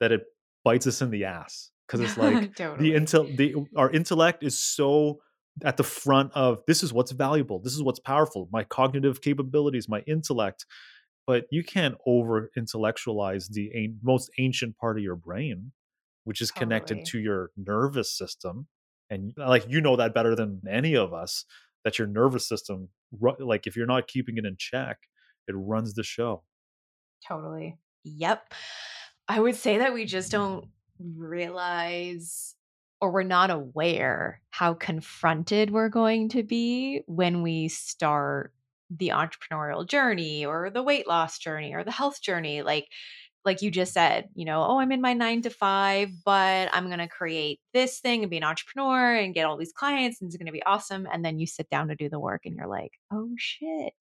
[0.00, 0.22] that it
[0.64, 5.20] bites us in the ass because it's like the intel the our intellect is so
[5.62, 7.60] at the front of this is what's valuable.
[7.60, 8.48] This is what's powerful.
[8.50, 10.66] My cognitive capabilities my intellect.
[11.26, 15.72] But you can't over intellectualize the an- most ancient part of your brain
[16.24, 18.66] which is connected to your nervous system
[19.10, 21.44] and like you know that better than any of us
[21.84, 22.88] that your nervous system
[23.38, 24.98] like if you're not keeping it in check
[25.46, 26.42] it runs the show
[27.26, 27.78] Totally.
[28.04, 28.52] Yep.
[29.28, 30.66] I would say that we just don't
[30.98, 32.54] realize
[33.00, 38.52] or we're not aware how confronted we're going to be when we start
[38.90, 42.86] the entrepreneurial journey or the weight loss journey or the health journey like
[43.44, 46.86] like you just said you know oh i'm in my 9 to 5 but i'm
[46.86, 50.28] going to create this thing and be an entrepreneur and get all these clients and
[50.28, 52.56] it's going to be awesome and then you sit down to do the work and
[52.56, 53.94] you're like oh shit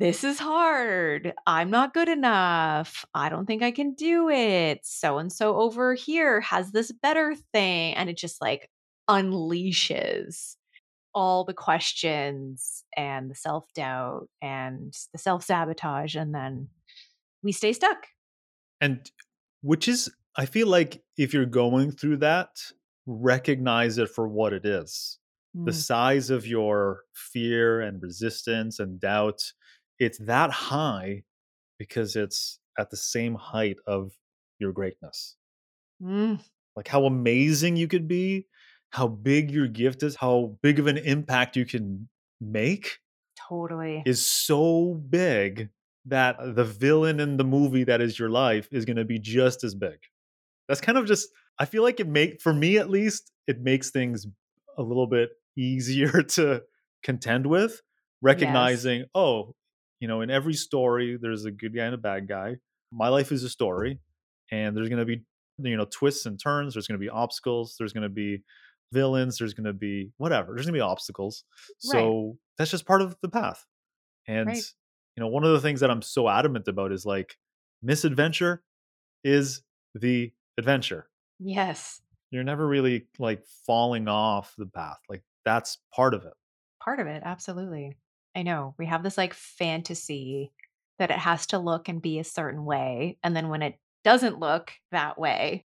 [0.00, 1.34] this is hard.
[1.46, 3.04] I'm not good enough.
[3.14, 4.80] I don't think I can do it.
[4.82, 7.94] So and so over here has this better thing.
[7.96, 8.70] And it just like
[9.10, 10.56] unleashes
[11.14, 16.16] all the questions and the self doubt and the self sabotage.
[16.16, 16.68] And then
[17.42, 18.06] we stay stuck.
[18.80, 19.10] And
[19.62, 22.56] which is, I feel like if you're going through that,
[23.06, 25.18] recognize it for what it is.
[25.64, 29.52] The Mm, size of your fear and resistance and doubt,
[29.98, 31.24] it's that high
[31.78, 34.12] because it's at the same height of
[34.58, 35.36] your greatness.
[36.00, 36.36] mm,
[36.76, 38.48] Like how amazing you could be,
[38.90, 42.08] how big your gift is, how big of an impact you can
[42.40, 42.98] make
[43.34, 44.04] totally.
[44.04, 45.70] is so big
[46.10, 49.64] that the villain in the movie that is your life is going to be just
[49.64, 49.98] as big.
[50.68, 53.90] That's kind of just I feel like it make for me at least it makes
[53.90, 54.26] things
[54.78, 56.62] a little bit easier to
[57.02, 57.80] contend with
[58.22, 58.36] Yes.
[58.36, 59.54] recognizing oh,
[59.98, 62.56] you know, in every story there's a good guy and a bad guy.
[62.92, 63.98] My life is a story
[64.50, 65.22] and there's going to be
[65.58, 68.42] you know twists and turns, there's going to be obstacles, there's going to be
[68.92, 70.54] villains, there's going to be whatever.
[70.54, 71.44] There's going to be obstacles.
[71.92, 72.00] Right.
[72.00, 73.64] So that's just part of the path.
[74.26, 74.64] And, Right.
[75.16, 77.36] You know, one of the things that I'm so adamant about is like
[77.82, 78.62] misadventure
[79.24, 79.62] is
[79.94, 81.08] the adventure.
[81.38, 82.00] Yes.
[82.30, 84.98] You're never really like falling off the path.
[85.08, 86.32] Like that's part of it.
[86.82, 87.22] Part of it.
[87.24, 87.96] Absolutely.
[88.36, 88.74] I know.
[88.78, 90.52] We have this like fantasy
[90.98, 93.18] that it has to look and be a certain way.
[93.24, 95.64] And then when it doesn't look that way,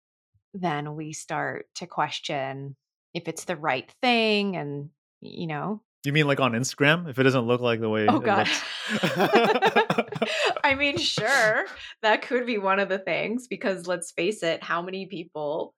[0.55, 2.77] then we start to question
[3.12, 7.25] if it's the right thing and, you know, You mean like on Instagram if it
[7.25, 8.49] doesn't look like the way oh God.
[10.62, 11.66] I mean, sure,
[12.03, 15.75] that could be one of the things because let's face it, how many people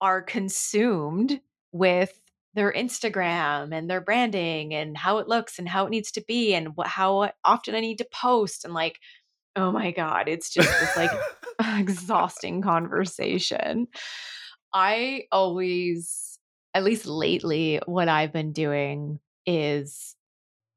[0.00, 1.40] are consumed
[1.70, 2.18] with
[2.54, 6.54] their Instagram and their branding and how it looks and how it needs to be
[6.54, 8.98] and what, how often I need to post and like,
[9.56, 11.10] oh my God, it's just this like
[11.78, 13.86] exhausting conversation.
[14.72, 16.38] I always,
[16.74, 20.16] at least lately, what I've been doing is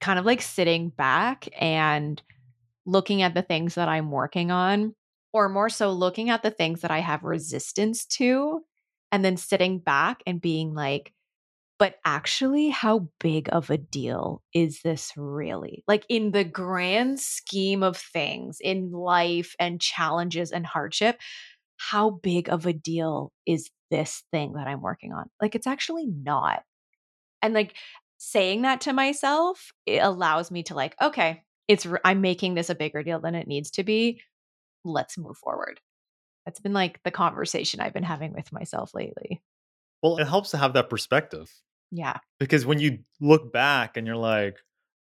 [0.01, 2.21] kind of like sitting back and
[2.85, 4.95] looking at the things that I'm working on,
[5.33, 8.61] or more so looking at the things that I have resistance to,
[9.11, 11.13] and then sitting back and being like,
[11.79, 15.83] but actually, how big of a deal is this really?
[15.87, 21.19] Like, in the grand scheme of things in life and challenges and hardship,
[21.77, 25.29] how big of a deal is this thing that I'm working on?
[25.39, 26.63] Like, it's actually not.
[27.43, 27.75] And like
[28.17, 32.75] saying that to myself, it allows me to, like, okay, it's, I'm making this a
[32.75, 34.21] bigger deal than it needs to be.
[34.83, 35.79] Let's move forward.
[36.45, 39.41] That's been like the conversation I've been having with myself lately.
[40.01, 41.51] well, it helps to have that perspective
[41.91, 42.17] Yeah.
[42.39, 44.57] because when you look back and you're like,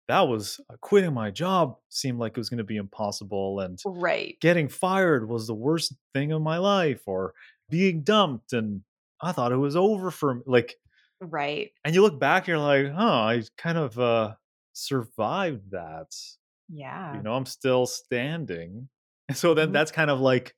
[0.08, 3.60] that was uh, quitting my job seemed like it was going to be impossible.
[3.60, 4.36] And Right.
[4.40, 7.34] getting fired was the worst thing of my life or
[7.70, 8.82] being dumped and
[9.20, 10.42] I thought it was over for me.
[10.46, 10.76] Like,
[11.24, 11.72] Right.
[11.84, 14.36] and you look back, you're like, huh, I kind of uh,
[14.72, 16.12] survived that.
[16.68, 17.12] Yeah.
[17.12, 18.88] You know, I'm still standing.
[19.28, 19.72] And so then Mhm.
[19.72, 20.56] that's kind of like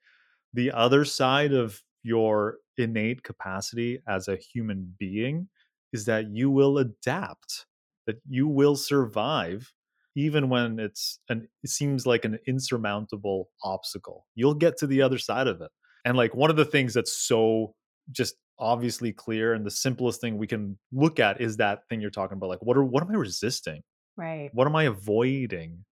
[0.55, 5.49] the other side of your innate capacity as a human being
[5.93, 7.67] is that you will adapt,
[8.07, 9.73] that you will survive
[10.17, 14.27] even when it's an it seems like an insurmountable obstacle.
[14.35, 15.71] You'll get to the other side of it.
[16.05, 17.75] And like one of the things that's so
[18.11, 22.11] just obviously clear and the simplest thing we can look at is that thing you're
[22.11, 22.49] talking about.
[22.49, 23.83] Like what are what am I resisting?
[24.17, 24.51] Right.
[24.55, 25.85] What am I avoiding?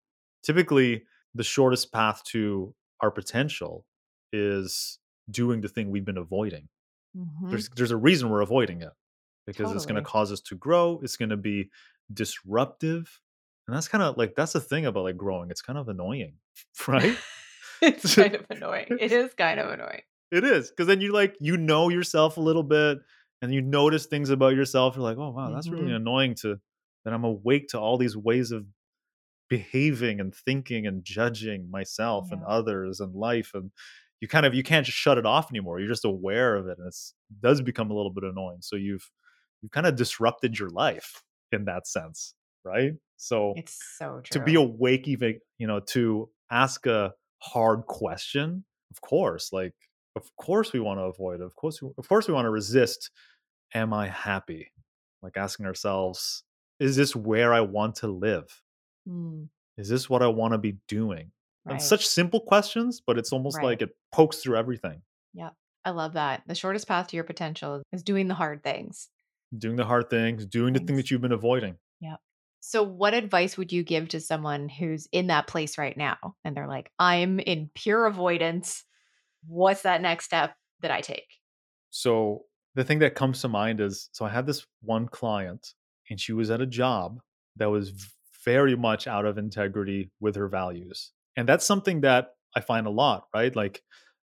[0.42, 3.84] Typically, the shortest path to our potential
[4.32, 4.98] is
[5.30, 6.68] doing the thing we've been avoiding.
[7.16, 7.50] Mhm.
[7.50, 8.92] There's there's a reason we're avoiding it
[9.46, 11.00] because it's going to cause us to grow.
[11.02, 11.70] It's going to be
[12.12, 13.20] disruptive,
[13.66, 15.50] and that's kind of like that's the thing about like growing.
[15.50, 16.34] It's kind of annoying,
[16.88, 17.16] right?
[17.82, 18.86] It's kind of annoying.
[19.00, 20.02] It is kind of annoying.
[20.34, 22.98] It is because then you like you know yourself a little bit,
[23.42, 24.96] and you notice things about yourself.
[24.96, 25.96] You're like, oh wow, that's really Mhm.
[25.96, 26.60] annoying to
[27.04, 27.12] that.
[27.14, 28.66] I'm awake to all these ways of
[29.48, 33.70] behaving and thinking and judging myself and others and life and
[34.20, 36.78] you kind of you can't just shut it off anymore you're just aware of it
[36.78, 39.10] and it's it does become a little bit annoying so you've
[39.60, 44.34] you've kind of disrupted your life in that sense right so It's so true.
[44.34, 49.74] to be awake even you know to ask a hard question of course like
[50.16, 52.50] of course we want to avoid it of course we, of course we want to
[52.50, 53.10] resist
[53.74, 54.72] am i happy
[55.22, 56.44] like asking ourselves
[56.80, 58.62] is this where i want to live
[59.08, 61.30] Mm, is this what I want to be doing?
[61.66, 63.64] And such simple questions, but it's almost Right.
[63.64, 65.02] like it pokes through everything.
[65.32, 65.54] Yep.
[65.86, 66.42] I love that.
[66.46, 69.08] The shortest path to your potential is doing the hard things.
[69.56, 71.76] Doing the hard things, doing the thing that you've been avoiding.
[72.00, 72.18] Yep.
[72.60, 76.56] So, what advice would you give to someone who's in that place right now and
[76.56, 78.84] they're like, I'm in pure avoidance?
[79.46, 81.26] What's that next step that I take?
[81.90, 85.74] So the thing that comes to mind is so I had this one client
[86.10, 87.20] and she was at a job
[87.56, 87.92] that was
[88.44, 91.12] very much out of integrity with her values.
[91.36, 93.54] And that's something that I find a lot, right?
[93.54, 93.82] Like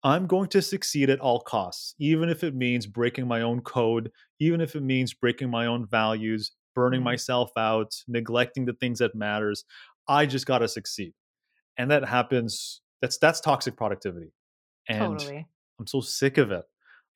[0.02, 4.10] I'm going to succeed at all costs, even if it means breaking my own code,
[4.38, 8.98] even if it means breaking my own values, burning Mm, myself out, neglecting the things
[8.98, 9.64] that matters.
[10.06, 11.14] I just got to succeed.
[11.78, 14.32] And that happens that's that's toxic productivity.
[14.88, 15.46] And totally.
[15.78, 16.64] I'm so sick of it.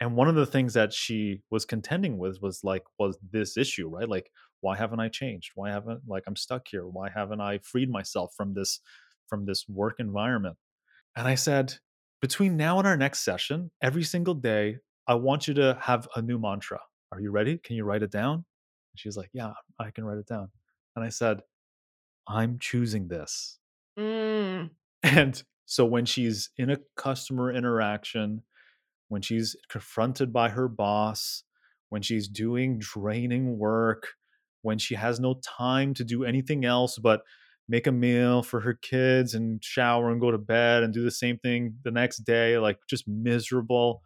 [0.01, 3.89] And one of the things that she was contending with was like, was this issue,
[3.89, 4.09] right?
[4.09, 5.53] Like, why haven't I changed?
[5.55, 6.87] Why haven't like I'm stuck here?
[6.87, 8.81] Why haven't I freed myself from this
[9.29, 10.57] from this work environment?
[11.17, 11.75] And I said,
[12.21, 16.23] between now and our next session, every single day, I want you to have a
[16.23, 16.81] new mantra.
[17.13, 17.59] Are you ready?
[17.59, 18.35] Can you write it down?
[18.35, 18.45] And
[18.97, 20.49] she's like, Yeah, I can write it down.
[20.97, 21.41] And I said,
[22.29, 23.59] I'm choosing this.
[23.99, 24.71] Mm,
[25.03, 28.43] And so when she's in a customer interaction,
[29.09, 31.45] when she's confronted by her boss,
[31.91, 34.09] when she's doing draining work,
[34.63, 37.21] when she has no time to do anything else but
[37.69, 41.11] make a meal for her kids and shower and go to bed and do the
[41.11, 44.01] same thing the next day, like just miserable.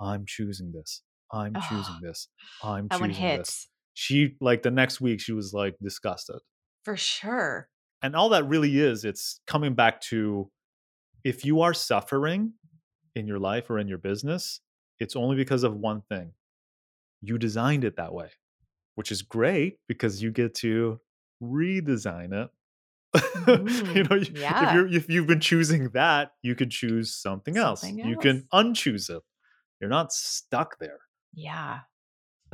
[0.00, 1.02] I'm choosing this.
[1.32, 2.28] I'm oh, choosing this.
[2.62, 3.38] I'm that one choosing this.
[3.38, 6.38] hits She, like, the next week, she was like disgusted.
[6.84, 7.68] for sure.
[8.04, 10.48] And all that really is, it's coming back to
[11.24, 12.54] if you are suffering
[13.14, 14.60] in your life or in your business,
[15.00, 16.34] it's only because of one thing.
[17.22, 18.30] You designed it that way,
[18.96, 21.00] which is great because you get to
[21.42, 22.50] redesign it.
[23.94, 27.56] you hmm know, you- if you're if you've been choosing that, you could choose something
[27.58, 27.94] else.
[27.94, 29.22] Something You can unchoose it.
[29.80, 31.00] You're not stuck there.
[31.34, 31.80] Yeah.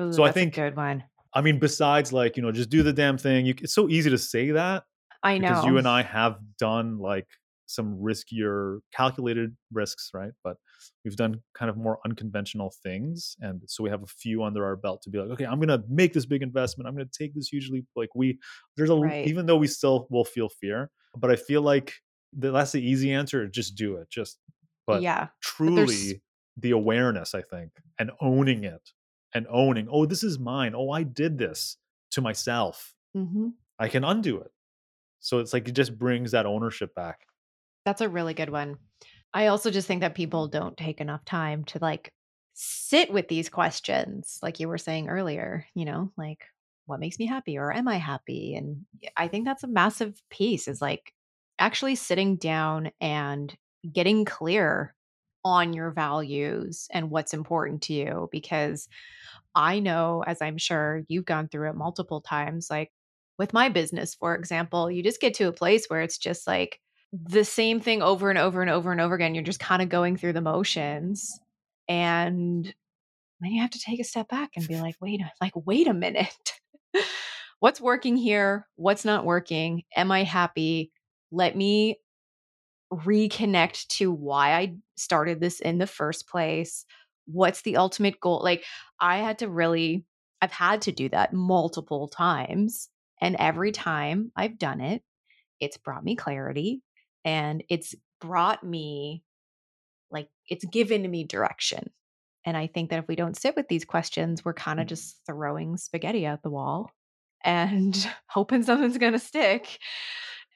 [0.01, 1.11] Ooh, So I that's a think, good one.
[1.35, 3.47] I mean, besides like, you know, just do the damn thing.
[3.47, 4.85] You, it's so easy to say that,
[5.23, 7.29] I know because you and I have done like
[7.69, 10.33] some riskier calculated risks, right?
[10.43, 10.57] But
[11.05, 13.37] we've done kind of more unconventional things.
[13.41, 15.69] And so we have a few under our belt to be like, okay, I'm going
[15.69, 16.89] to make this big investment.
[16.89, 17.87] I'm going to take this huge leap.
[17.95, 18.39] Like we,
[18.77, 19.27] there's a, Right.
[19.27, 21.95] even though we still will feel fear, but I feel like
[22.33, 23.47] the, that's the easy answer.
[23.49, 24.09] Just do it.
[24.11, 24.39] Just,
[24.87, 25.25] but Yeah.
[25.27, 26.23] But truly
[26.57, 28.91] the awareness, I think, and owning it
[29.35, 30.73] and owning, oh, this is mine.
[30.75, 31.77] Oh, I did this
[32.13, 32.95] to myself.
[33.15, 33.53] Mhm.
[33.79, 34.51] I can undo it.
[35.21, 37.27] So it's like it just brings that ownership back.
[37.85, 38.79] That's a really good one.
[39.35, 42.13] I also just think that people don't take enough time to like
[42.55, 46.45] sit with these questions, like you were saying earlier, you know, like
[46.87, 48.55] what makes me happy or am I happy?
[48.55, 48.87] And
[49.17, 51.13] I think that's a massive piece is like
[51.59, 53.55] actually sitting down and
[53.93, 54.95] getting clear
[55.45, 58.89] on your values and what's important to you because
[59.55, 62.93] I know, as I'm sure you've gone through it multiple times, like
[63.39, 66.81] with my business, for example, you just get to a place where it's just like
[67.13, 69.35] the same thing over and over and over and over again.
[69.35, 71.39] You're just kind of going through the motions.
[71.89, 72.65] And
[73.41, 75.95] then you have to take a step back and be like, wait, like, wait a
[75.95, 76.35] minute.
[77.61, 78.67] What's working here?
[78.77, 79.85] What's not working?
[79.97, 80.93] Am I happy?
[81.31, 81.99] Let me
[82.93, 86.85] reconnect to why I started this in the first place.
[87.27, 88.41] What's the ultimate goal?
[88.43, 88.65] Like,
[89.01, 90.05] I had to really,
[90.41, 92.89] I've had to do that multiple times.
[93.21, 95.03] And every time I've done it,
[95.61, 96.83] it's brought me clarity
[97.25, 99.23] and it's brought me
[100.11, 101.91] like it's given me direction.
[102.47, 104.91] And I think that if we don't sit with these questions, we're kind of Mm.
[104.91, 106.91] just throwing spaghetti at the wall
[107.45, 107.95] and
[108.29, 109.79] hoping something's going to stick.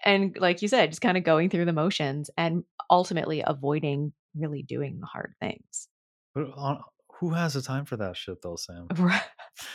[0.05, 4.63] And like you said, just kind of going through the motions and ultimately avoiding really
[4.63, 5.89] doing the hard things.
[6.35, 6.79] But, uh,
[7.21, 8.89] who has the time for that shit though, Sam?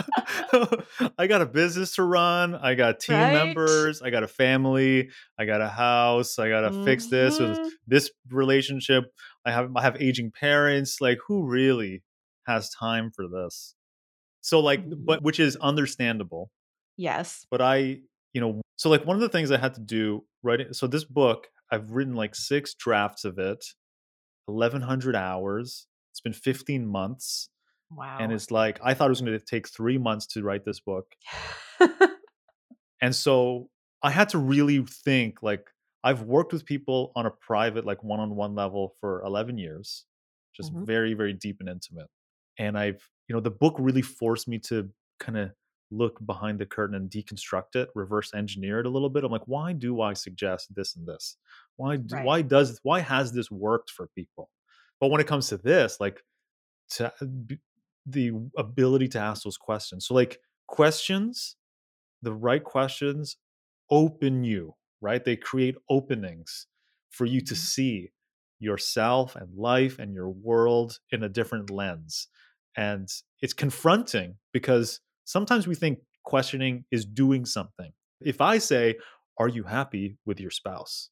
[1.18, 2.56] I got a business to run.
[2.56, 3.34] I got team Right?
[3.34, 4.02] members.
[4.02, 5.10] I got a family.
[5.38, 6.40] I got a house.
[6.40, 7.70] I gotta fix this with Mhm.
[7.88, 9.06] this relationship.
[9.46, 11.02] I have I have aging parents.
[11.02, 12.04] Like, who really
[12.48, 13.76] has time for this?
[14.42, 16.52] So, like, but which is understandable.
[16.98, 17.46] Yes.
[17.50, 18.02] But I,
[18.34, 20.76] you know, so like one of the things I had to do, right?
[20.76, 23.66] So this book, I've written like six drafts of it,
[24.48, 25.88] eleven hundred hours.
[26.12, 27.50] It's been fifteen months.
[28.20, 30.80] And it's like, I thought it was going to take three months to write this
[30.80, 31.14] book.
[33.02, 33.70] And so
[34.02, 35.70] I had to really think like,
[36.04, 40.06] I've worked with people on a private, like one on one level for 11 years,
[40.54, 40.86] just Mhm.
[40.86, 42.10] very, very deep and intimate.
[42.58, 45.52] And I've, you know, the book really forced me to kind of
[45.92, 49.24] look behind the curtain and deconstruct it, reverse engineer it a little bit.
[49.24, 51.38] I'm like, why do I suggest this and this?
[51.78, 52.26] Why, do, Right.
[52.26, 54.50] why does, why has this worked for people?
[55.00, 56.22] But when it comes to this, like,
[56.92, 57.26] to uh,
[58.06, 60.08] the ability to ask those questions.
[60.08, 61.56] So like questions,
[62.22, 63.38] the right questions
[63.92, 65.24] open you, right?
[65.24, 66.68] They create openings
[67.12, 67.56] for you to Mhm.
[67.56, 68.12] see
[68.60, 72.28] yourself and life and your world in a different lens.
[72.78, 73.10] And
[73.42, 77.94] it's confronting because sometimes we think questioning is doing something.
[78.22, 78.98] If I say,
[79.40, 81.10] Are you happy with your spouse?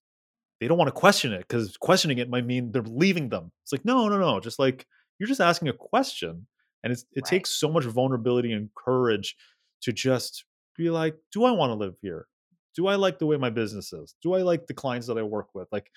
[0.59, 3.51] They don't want to question it because questioning it might mean they're leaving them.
[3.63, 4.39] It's like, no, no, no.
[4.39, 4.87] Just like
[5.19, 6.47] you're just asking a question.
[6.83, 7.25] And it's, it Right.
[7.25, 9.35] takes so much vulnerability and courage
[9.81, 12.27] to just be like, do I want to live here?
[12.75, 14.15] Do I like the way my business is?
[14.21, 15.67] Do I like the clients that I work with?
[15.71, 15.91] Like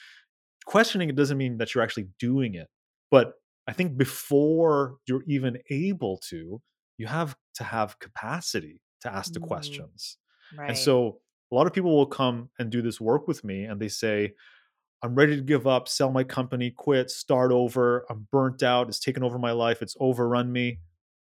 [0.66, 2.68] questioning it doesn't mean that you're actually doing it.
[3.10, 3.34] But
[3.66, 6.62] I think before you're even able to,
[6.98, 10.18] you have to have capacity to ask the Mm, questions.
[10.68, 11.20] And so
[11.52, 14.34] a lot of people will come and do this work with me and they say,
[15.04, 18.06] I'm ready to give up, sell my company, quit, start over.
[18.10, 18.88] I'm burnt out.
[18.88, 19.82] It's taken over my life.
[19.82, 20.80] It's overrun me.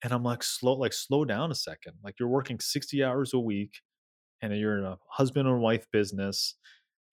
[0.04, 1.94] And I'm like, slow, like, slow down a second.
[2.04, 3.82] Like you're working 60 hours a week
[4.42, 6.56] and you're in a husband and wife business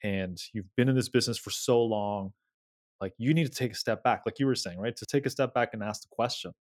[0.03, 2.33] and you've been in this business for so long.
[3.01, 4.95] Like you need to take a step back, like you were saying, right?
[4.95, 6.53] To take a step back and ask the question.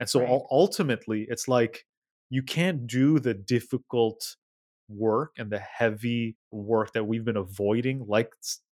[0.00, 0.42] And so Right.
[0.50, 1.86] ultimately, it's like
[2.30, 4.36] you can't do the difficult
[4.88, 8.34] work and the heavy work that we've been avoiding, like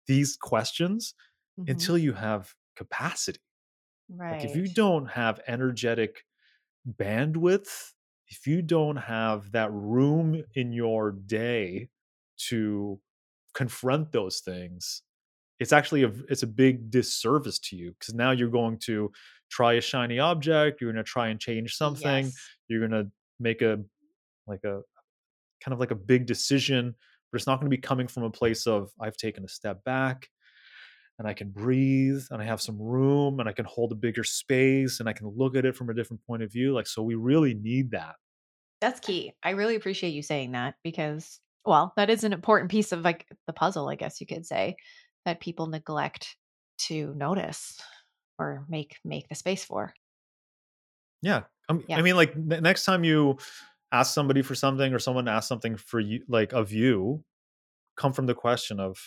[0.09, 1.15] these questions,
[1.57, 1.69] Mhm.
[1.69, 3.41] until you have capacity.
[4.31, 6.25] Like if you don't have energetic
[6.89, 7.93] bandwidth,
[8.29, 11.91] if you don't have that room in your day
[12.49, 13.01] to
[13.55, 15.03] confront those things,
[15.61, 19.13] it's actually a it's a big disservice to you because now you're going to
[19.51, 22.57] try a shiny object, you're going to try and change something, Yes.
[22.69, 23.85] you're going to make a
[24.47, 24.83] like a
[25.61, 26.95] kind of like a big decision,
[27.31, 29.85] but it's not going to be coming from a place of I've taken a step
[29.85, 30.29] back
[31.19, 34.25] and I can breathe and I have some room and I can hold a bigger
[34.25, 36.73] space and I can look at it from a different point of view.
[36.73, 38.15] Like, so we really need that.
[38.81, 39.33] That's key.
[39.43, 43.27] I really appreciate you saying that because, well, that is an important piece of like
[43.47, 44.77] the puzzle, I guess you could say,
[45.25, 46.37] that people neglect
[46.79, 47.81] to notice
[48.39, 49.93] or make make the space for.
[51.23, 51.43] Yeah.
[51.69, 51.99] Um, Yeah.
[51.99, 53.39] I mean, like ne- next time you
[53.93, 57.25] ask somebody for something or someone asks something for you, like of you,
[57.97, 58.99] come from the question of,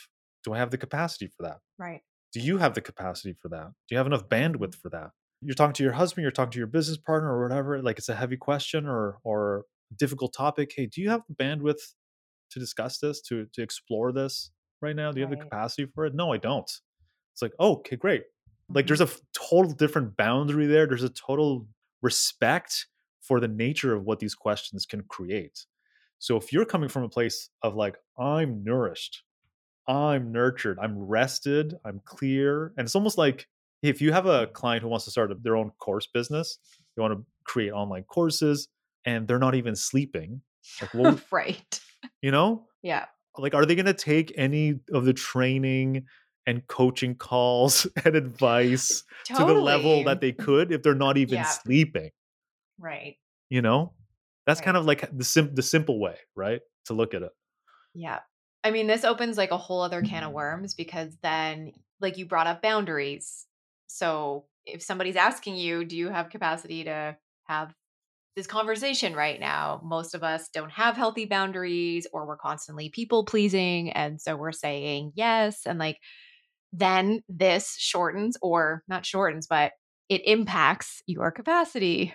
[0.43, 1.57] do I have the capacity for that?
[1.77, 2.01] Right.
[2.33, 3.67] Do you have the capacity for that?
[3.67, 5.11] Do you have enough bandwidth for that?
[5.41, 8.09] You're talking to your husband, you're talking to your business partner or whatever, like it's
[8.09, 9.65] a heavy question or or
[9.97, 10.71] difficult topic.
[10.75, 11.81] Hey, do you have the bandwidth
[12.51, 14.51] to discuss this, to to explore this
[14.81, 15.11] right now?
[15.11, 16.13] Do you have the capacity for it?
[16.13, 16.69] No, I don't.
[17.33, 18.23] It's like, oh, okay, great.
[18.69, 19.17] Like there's mm-hmm.
[19.17, 20.85] a total different boundary there.
[20.85, 21.67] There's a total
[22.01, 22.87] respect
[23.21, 25.65] for the nature of what these questions can create.
[26.19, 29.23] So if you're coming from a place of like, I'm nourished,
[29.87, 32.73] I'm nurtured, I'm rested, I'm clear.
[32.77, 33.47] And it's almost like
[33.81, 36.59] if you have a client who wants to start their own course business,
[36.95, 38.67] they want to create online courses
[39.05, 40.41] and they're not even sleeping.
[40.93, 41.79] Like, right.
[42.21, 43.05] you know, Yeah.
[43.37, 46.05] like, are they going to take any of the training
[46.45, 51.39] and coaching calls and advice to the level that they could if they're not even
[51.39, 51.43] Yeah.
[51.45, 52.11] sleeping?
[52.81, 53.15] Right.
[53.49, 53.93] You know,
[54.47, 57.31] that's kind of like the sim- the simple way, right, to look at it.
[57.93, 58.19] Yeah.
[58.63, 60.35] I mean, this opens like a whole other can of mm-hmm.
[60.35, 63.45] worms because then, like, you brought up boundaries.
[63.87, 67.73] So if somebody's asking you, do you have capacity to have
[68.35, 69.81] this conversation right now.
[69.83, 73.91] Most of us don't have healthy boundaries or we're constantly people pleasing.
[73.91, 75.65] And so we're saying yes.
[75.65, 75.97] And like,
[76.71, 79.73] then this shortens or not shortens, but
[80.07, 82.13] it impacts your capacity.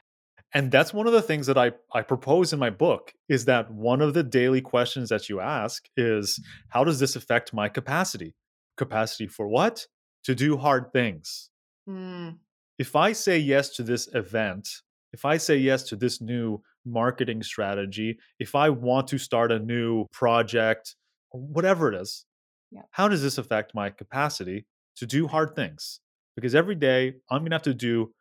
[0.57, 3.70] And that's one of the things that I, I propose in my book is that
[3.70, 6.40] one of the daily questions that you ask is
[6.70, 8.34] how does this affect my capacity?
[8.78, 9.86] Capacity for what?
[10.24, 11.50] To do hard things.
[11.86, 12.38] Mm,
[12.78, 14.66] If I say yes to this event,
[15.12, 19.59] if I say yes to this new marketing strategy, if I want to start a
[19.59, 20.96] new project,
[21.32, 22.24] whatever it is,
[22.72, 22.82] Yeah.
[22.92, 24.64] how does this affect my capacity
[24.96, 26.00] to do hard things?
[26.34, 28.14] Because every day I'm going to have to do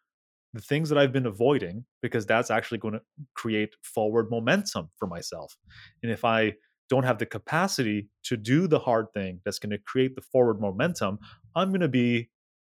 [0.56, 3.02] the things that I've been avoiding because that's actually going to
[3.34, 5.58] create forward momentum for myself.
[6.02, 6.54] And if I
[6.90, 10.62] don't have the capacity to do the hard thing that's going to create the forward
[10.62, 11.20] momentum,
[11.56, 12.30] I'm going to be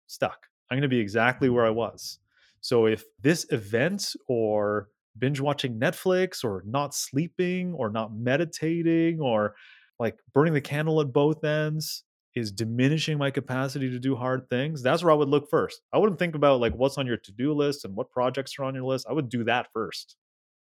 [0.06, 0.46] stuck.
[0.70, 2.20] I'm going to be exactly where I was.
[2.60, 9.56] So if this event or binge watching Netflix or not sleeping or not meditating or
[9.98, 12.04] like burning the candle at both ends
[12.34, 15.80] is diminishing my capacity to do hard things, that's where I would look first.
[15.92, 18.74] I wouldn't think about like what's on your to-do list and what projects are on
[18.74, 19.06] your list.
[19.08, 20.16] I would do that first.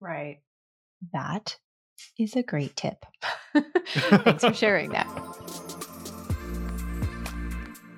[0.01, 0.41] right.
[1.13, 1.57] That
[2.19, 3.05] is a great tip.
[3.55, 5.07] Thanks for sharing that.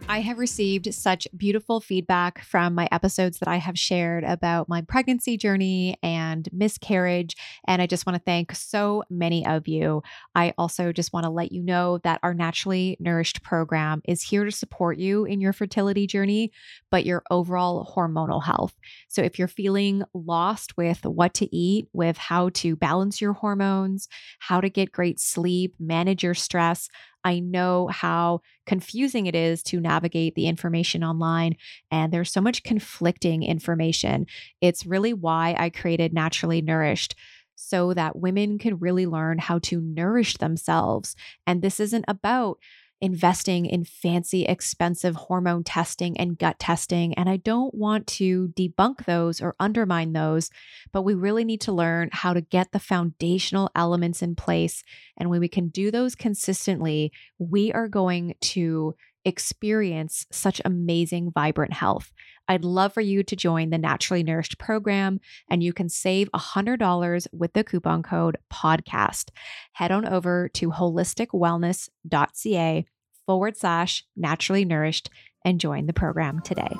[0.08, 4.82] I have received such beautiful feedback from my episodes that I have shared about my
[4.82, 7.36] pregnancy journey and miscarriage.
[7.66, 10.02] And I just want to thank so many of you.
[10.34, 14.44] I also just want to let you know that our Naturally Nourished program is here
[14.44, 16.52] to support you in your fertility journey,
[16.90, 18.74] but your overall hormonal health.
[19.08, 24.08] So if you're feeling lost with what to eat, with how to balance your hormones,
[24.40, 26.88] how to get great sleep, manage your stress,
[27.24, 31.56] I know how confusing it is to navigate the information online,
[31.90, 34.26] and there's so much conflicting information.
[34.60, 37.14] It's really why I created Naturally Nourished.
[37.54, 41.14] So that women can really learn how to nourish themselves.
[41.46, 42.58] And this isn't about
[43.02, 47.12] investing in fancy, expensive hormone testing and gut testing.
[47.14, 50.50] And I don't want to debunk those or undermine those,
[50.92, 54.84] but we really need to learn how to get the foundational elements in place.
[55.18, 58.94] And when we can do those consistently, we are going to
[59.24, 62.12] experience such amazing, vibrant health.
[62.48, 67.26] I'd love for you to join the Naturally Nourished program, and you can save $100
[67.32, 69.30] with the coupon code podcast.
[69.74, 72.84] Head on over to holisticwellness.ca
[73.26, 75.10] forward slash naturally nourished
[75.44, 76.74] and join the program today.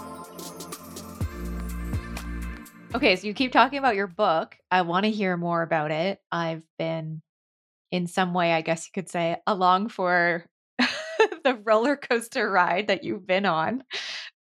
[2.95, 4.57] Okay, so you keep talking about your book.
[4.71, 6.21] I want to hear more about it.
[6.31, 7.23] I've been,
[7.91, 10.45] in some way, I guess you could say, along for
[11.45, 13.85] the roller coaster ride that you've been on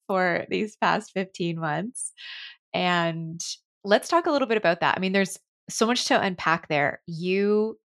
[0.07, 2.13] for these past 15 months.
[2.75, 3.41] And
[3.85, 4.97] let's talk a little bit about that.
[4.97, 5.39] I mean, there's
[5.69, 7.01] so much to unpack there.
[7.07, 7.79] You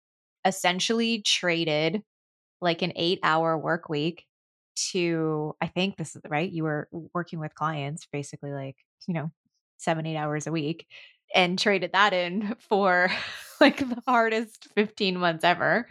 [0.45, 2.01] essentially traded
[2.61, 4.26] like an eight hour work week
[4.91, 6.49] to, I think this is right.
[6.51, 9.32] You were working with clients basically like, you know,
[9.78, 10.88] seven, eight hours a week
[11.36, 13.09] and traded that in for
[13.59, 15.88] like the hardest 15 months ever.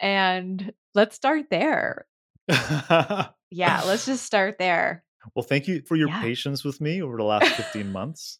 [0.00, 2.06] And let's start there.
[3.50, 5.04] Yeah, let's just start there.
[5.34, 6.20] well, thank you for your Yeah.
[6.20, 8.38] patience with me over the last 15 months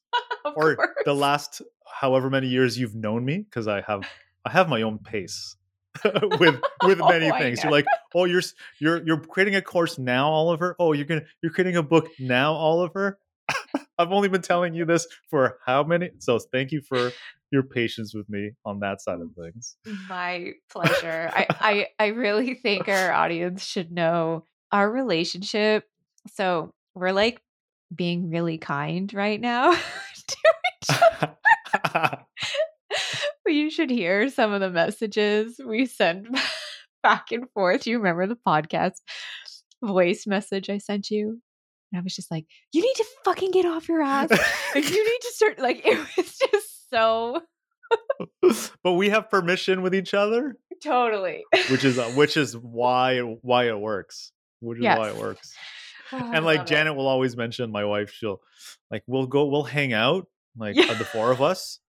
[0.54, 0.88] or course.
[1.04, 4.06] the last however many years you've known me because I have
[4.44, 5.56] I have my own pace
[6.04, 7.62] with with Oh, many things.
[7.62, 8.42] You're like, "Oh, you're
[8.80, 10.76] you're you're creating a course now, Oliver?
[10.78, 13.18] Oh, you're going to you're creating a book now, Oliver?"
[13.98, 16.10] I've only been telling you this for how many?
[16.18, 17.12] So, thank you for
[17.50, 19.76] your patience with me on that side of things.
[20.08, 21.30] My pleasure.
[21.32, 25.84] I, I I really think our audience should know our relationship.
[26.34, 27.40] So we're like
[27.94, 29.72] being really kind right now.
[30.28, 30.36] to
[30.82, 30.98] each
[31.84, 32.18] other.
[33.44, 36.28] But you should hear some of the messages we send
[37.02, 37.86] back and forth.
[37.86, 39.00] You remember the podcast
[39.82, 41.40] voice message I sent you?
[41.92, 44.30] And I was just like, you need to fucking get off your ass.
[44.74, 47.42] And you need to start like it was just so
[48.82, 51.44] but we have permission with each other, totally.
[51.70, 54.32] which is uh, which is why why it works.
[54.60, 55.52] Which is why it works.
[56.14, 56.68] Oh, and like love it.
[56.68, 58.10] Janet will always mention my wife.
[58.12, 58.42] She'll
[58.90, 60.26] like we'll go we'll hang out
[60.58, 61.80] like uh, the four of us,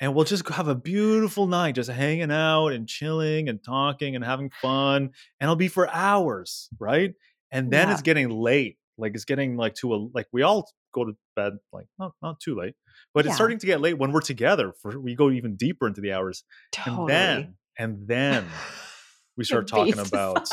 [0.00, 4.24] and we'll just have a beautiful night, just hanging out and chilling and talking and
[4.24, 7.14] having fun, and it'll be for hours, right?
[7.52, 7.92] And then Yeah.
[7.94, 8.76] it's getting late.
[9.00, 12.38] Like it's getting like to a like we all go to bed like not not
[12.40, 12.74] too late,
[13.14, 13.30] but Yeah.
[13.30, 14.72] it's starting to get late when we're together.
[14.82, 17.00] For we go even deeper into the hours, totally.
[17.00, 18.44] and then and then
[19.36, 20.48] we start talking about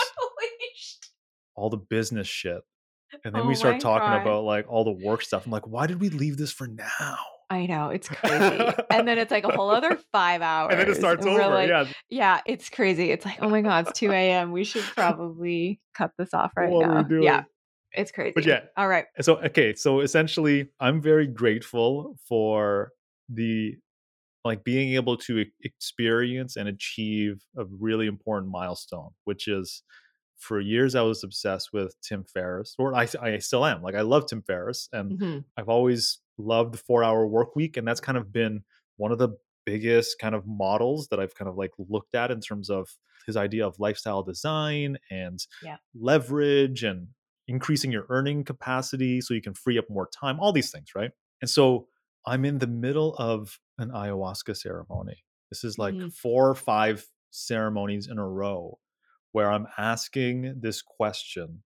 [1.55, 2.61] all the business shit.
[3.23, 4.21] And then Oh we start talking God.
[4.21, 5.45] about like all the work stuff.
[5.45, 7.17] I'm like, why did we leave this for now?
[7.49, 8.65] I know it's crazy.
[8.91, 10.71] and then it's like a whole other five hours.
[10.73, 11.47] and then it starts over.
[11.47, 11.85] like, yeah.
[12.09, 13.09] yeah, it's crazy.
[13.09, 14.51] It's like, oh my God, it's 2 a.m.
[14.51, 17.07] We should probably cut this off right What now.
[17.21, 17.43] Yeah,
[17.97, 18.33] it's crazy.
[18.35, 19.05] But yeah, All right.
[19.21, 22.91] so okay, so essentially, I'm very grateful for
[23.29, 23.75] the
[24.45, 29.83] like being able to experience and achieve a really important milestone, which is
[30.37, 33.81] for years I was obsessed with Tim Ferriss, or I, I still am.
[33.81, 35.45] Like I love Tim Ferriss, and Mhm.
[35.57, 38.63] I've always loved the four hour work week, and that's kind of been
[38.97, 39.29] one of the
[39.65, 42.89] biggest kind of models that I've kind of like looked at in terms of
[43.25, 45.77] his idea of lifestyle design and Yeah.
[45.93, 47.09] leverage and
[47.47, 51.11] increasing your earning capacity so you can free up more time, all these things, right?
[51.41, 51.87] And so
[52.25, 55.23] I'm in the middle of an ayahuasca ceremony.
[55.49, 56.09] This is like Mhm.
[56.09, 58.79] four or five ceremonies in a row
[59.31, 61.63] where I'm asking this question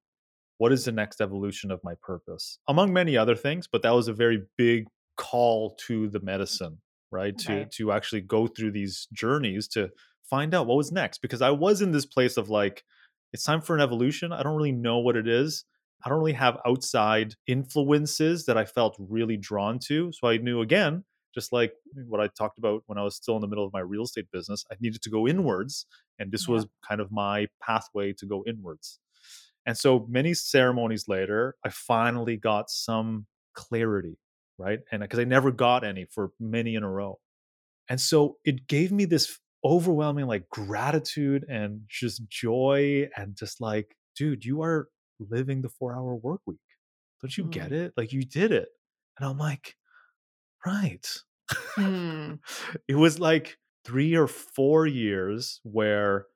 [0.58, 2.58] What is the next evolution of my purpose?
[2.68, 7.36] Among many other things, but that was a very big call to the medicine, right?
[7.38, 7.70] To, Right.
[7.76, 9.90] to actually go through these journeys to
[10.22, 11.18] find out what was next.
[11.22, 12.84] Because I was in this place of like,
[13.32, 14.32] it's time for an evolution.
[14.32, 15.64] I don't really know what it is.
[16.04, 20.10] I don't really have outside influences that I felt really drawn to.
[20.12, 21.04] So I knew again,
[21.34, 21.74] just like
[22.06, 24.30] what I talked about when I was still in the middle of my real estate
[24.32, 25.86] business, I needed to go inwards.
[26.18, 26.48] And this Yeah.
[26.48, 28.98] was kind of my pathway to go inwards.
[29.66, 34.18] And so many ceremonies later, I finally got some clarity,
[34.58, 34.80] right?
[34.90, 37.20] And because I never got any for many in a row.
[37.88, 43.96] And so it gave me this overwhelming like gratitude and just joy and just like,
[44.16, 44.88] dude, you are
[45.18, 46.58] living the four hour work week.
[47.20, 47.92] Don't you get it?
[47.96, 48.68] Like you did it.
[49.18, 49.76] And I'm like,
[50.64, 51.06] right.
[51.50, 52.34] Hmm.
[52.88, 56.26] it was like three or four years where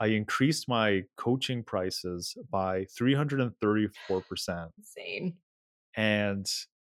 [0.00, 4.70] I increased my coaching prices by 334%.
[4.78, 5.34] Insane.
[5.96, 6.46] And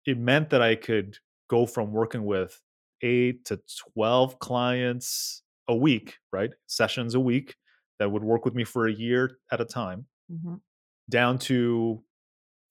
[0.07, 1.19] it meant that I could
[1.51, 2.61] go from working with
[3.03, 3.61] eight to
[3.95, 6.51] 12 clients a week, right?
[6.67, 7.57] Sessions a week
[7.99, 10.61] that would work with me for a year at a time, Mhm.
[11.11, 12.03] down to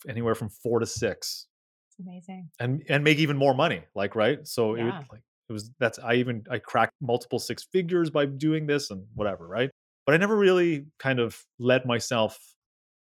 [0.08, 1.48] anywhere from four to six
[1.90, 2.50] It's amazing.
[2.60, 6.00] and and make even more money like right so it would like it was that's
[6.00, 9.70] i even i cracked multiple six figures by doing this and whatever right
[10.06, 12.38] but i never really kind of let myself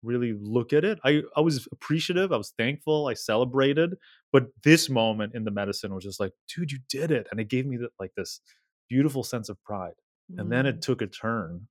[0.03, 3.97] really look at it i i was appreciative i was thankful i celebrated
[4.33, 7.49] but this moment in the medicine was just like dude you did it and it
[7.49, 8.41] gave me the, like this
[8.89, 9.95] beautiful sense of pride
[10.39, 11.67] and then it took a turn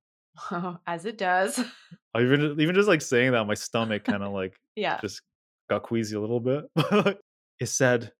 [0.50, 0.78] Mm.
[0.86, 1.58] As it does.
[2.18, 5.00] Even even just like saying that my stomach kind of like yeah.
[5.00, 5.20] just
[5.68, 6.64] got queasy a little bit.
[7.60, 8.12] it said,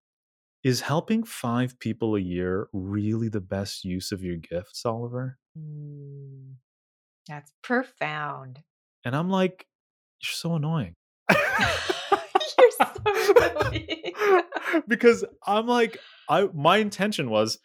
[0.64, 5.38] Is helping five people a year really the best use of your gifts, Oliver?
[5.59, 6.55] Mm.
[7.28, 8.62] That's profound.
[9.05, 9.66] And I'm like,
[10.20, 10.95] You're so annoying.
[11.30, 14.03] You're so annoying.
[14.88, 17.59] because I'm like, I my intention was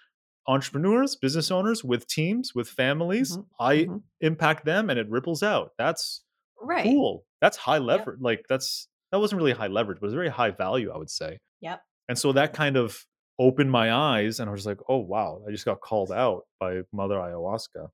[0.47, 4.03] entrepreneurs, business owners with teams, with families, Mhm, I mhm.
[4.21, 5.73] impact them and it ripples out.
[5.77, 6.23] That's
[6.61, 6.83] Right.
[6.83, 7.25] cool.
[7.41, 8.19] That's high leverage.
[8.21, 11.09] Like that's that wasn't really high leverage, but it was very high value, I would
[11.09, 11.39] say.
[11.61, 11.81] Yep.
[12.07, 13.05] And so that kind of
[13.39, 16.81] opened my eyes and I was like, oh wow, I just got called out by
[16.91, 17.89] Mother Ayahuasca.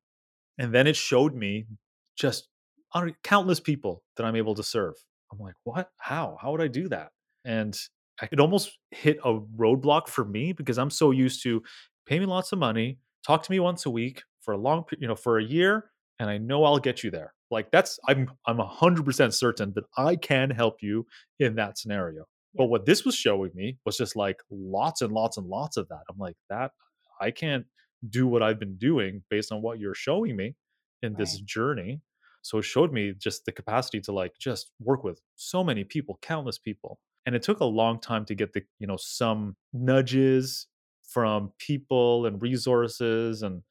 [0.58, 1.68] And then it showed me
[2.16, 2.50] just
[2.94, 4.96] un- countless people that I'm able to serve.
[5.32, 5.90] I'm like, what?
[5.98, 6.38] How?
[6.42, 7.12] How would I do that?
[7.44, 7.78] And
[8.22, 11.62] I could almost hit a roadblock for me because I'm so used to
[12.06, 15.08] pay me lots of money, talk to me once a week for a long, you
[15.08, 17.34] know, for a year, and I know I'll get you there.
[17.52, 21.06] Like that's I'm I'm hundred percent certain that I can help you
[21.40, 22.26] in that scenario.
[22.58, 25.88] But what this was showing me was just like lots and lots and lots of
[25.90, 26.04] that.
[26.10, 26.72] I'm like that
[27.20, 27.66] I can't
[28.08, 30.56] do what I've been doing based on what you're showing me
[31.02, 31.40] in this Right.
[31.40, 32.02] journey.
[32.42, 36.20] So it showed me just the capacity to like just work with so many people,
[36.22, 37.00] countless people.
[37.26, 40.68] And it took a long time to get the, you know, some nudges
[41.08, 43.62] from people and resources and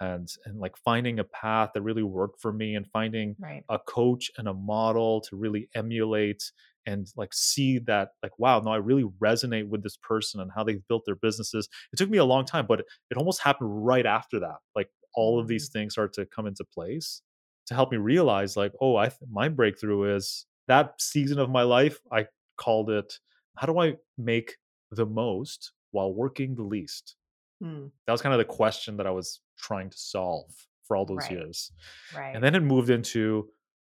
[0.00, 3.64] and and like finding a path that really worked for me and finding Right.
[3.68, 6.42] a coach and a model to really emulate
[6.86, 10.64] and like see that like wow no i really resonate with this person and how
[10.64, 12.80] they've built their businesses it took me a long time but
[13.10, 15.80] it almost happened right after that like all of these mm-hmm.
[15.80, 17.22] things start to come into place
[17.66, 22.00] to help me realize like oh i my breakthrough is that season of my life
[22.10, 22.26] i
[22.56, 23.18] called it
[23.56, 24.56] how do i make
[24.90, 27.16] the most while working the least
[27.60, 27.86] Hmm.
[28.06, 30.50] that was kind of the question that i was trying to solve
[30.84, 31.30] for all those Right.
[31.30, 31.72] years
[32.10, 32.34] Right.
[32.34, 33.50] and then it moved into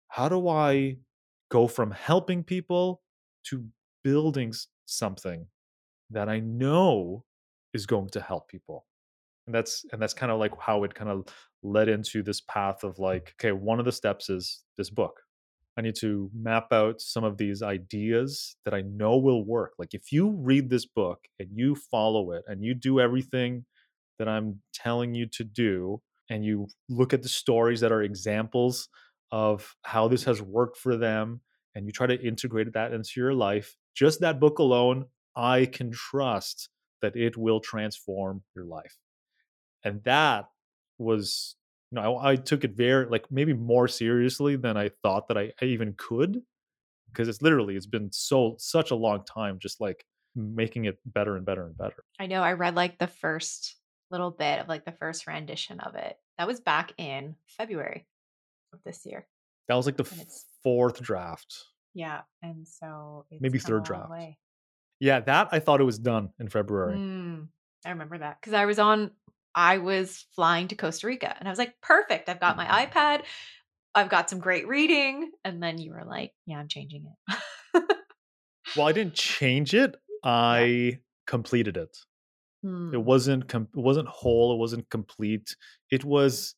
[0.09, 0.99] how do I
[1.49, 3.03] go from helping people
[3.45, 3.69] to
[4.03, 4.53] building
[4.85, 5.47] something
[6.11, 7.25] that I know
[7.73, 8.87] is going to help people.
[9.47, 11.27] And that's and that's kind of like how it kind of
[11.63, 15.21] led into this path of like, okay, one of the steps is this book.
[15.77, 19.73] I need to map out some of these ideas that I know will work.
[19.77, 23.65] Like if you read this book and you follow it and you do everything
[24.17, 28.89] that I'm telling you to do, and you look at the stories that are examples
[29.31, 31.41] of how this has worked for them,
[31.75, 35.05] and you try to integrate that into your life, just that book alone,
[35.35, 36.69] I can trust
[37.01, 38.97] that it will transform your life.
[39.83, 40.45] And that
[40.97, 41.55] was
[41.91, 45.37] you know, I, I took it very like maybe more seriously than I thought that
[45.37, 46.41] I, I even could
[47.11, 50.05] because it's literally it's been so such a long time just like
[50.35, 52.03] making it better and better and better.
[52.19, 53.75] I know I read like the first
[54.11, 56.17] little bit of like the first rendition of it.
[56.37, 58.05] That was back in February
[58.73, 59.27] of this year.
[59.67, 60.03] That was like the
[60.63, 61.55] fourth draft,
[61.93, 62.21] Yeah.
[62.43, 64.09] And so it's maybe third draft.
[64.09, 64.37] way.
[64.99, 66.97] Yeah, that I thought it was done in February.
[66.97, 67.47] Mm,
[67.85, 69.11] I remember that because I was on,
[69.55, 72.29] I was flying to Costa Rica and I was like, perfect.
[72.29, 73.23] I've got my iPad.
[73.95, 75.31] I've got some great reading.
[75.45, 77.05] And then you were like, yeah, I'm changing
[77.73, 77.83] it.
[78.75, 79.95] Well, I didn't change it.
[80.23, 81.95] I completed it.
[82.63, 84.53] Hmm, It wasn't com- it wasn't whole.
[84.53, 85.55] It wasn't complete.
[85.91, 86.55] It was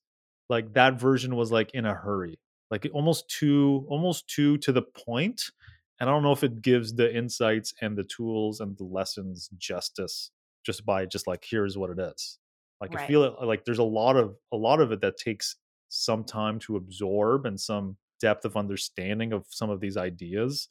[0.49, 2.39] like that version was like in a hurry,
[2.71, 5.43] like almost too almost too to the point.
[5.99, 9.49] And I don't know if it gives the insights and the tools and the lessons
[9.57, 10.31] justice
[10.65, 12.39] just by just like here's what it is.
[12.81, 15.55] Like I feel it like there's a lot of a lot of it that takes
[15.89, 20.67] some time to absorb and some depth of understanding of some of these ideas.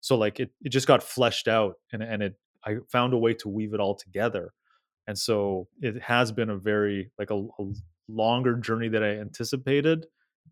[0.00, 3.34] So like it it just got fleshed out and and it I found a way
[3.34, 4.52] to weave it all together
[5.06, 7.64] and so it has been a very like a, a
[8.08, 10.06] longer journey than i anticipated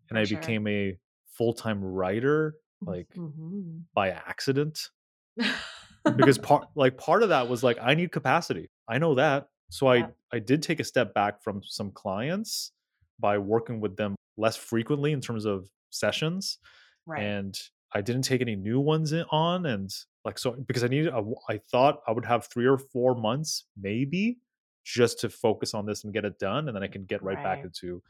[0.09, 0.25] and For i sure.
[0.25, 0.97] became a
[1.27, 2.55] full-time writer
[2.85, 3.85] like Mhm.
[3.95, 4.89] by accident
[6.15, 9.87] because part like part of that was like i need capacity i know that so
[9.87, 12.71] i i did take a step back from some clients
[13.19, 16.57] by working with them less frequently in terms of sessions
[17.05, 17.21] right.
[17.21, 17.59] and
[17.91, 19.91] I didn't take any new ones in, on, and
[20.23, 23.65] like so because I needed, a I thought I would have three or four months
[23.79, 24.37] maybe
[24.83, 27.41] just to focus on this and get it done, and then I can get right,
[27.41, 28.01] back into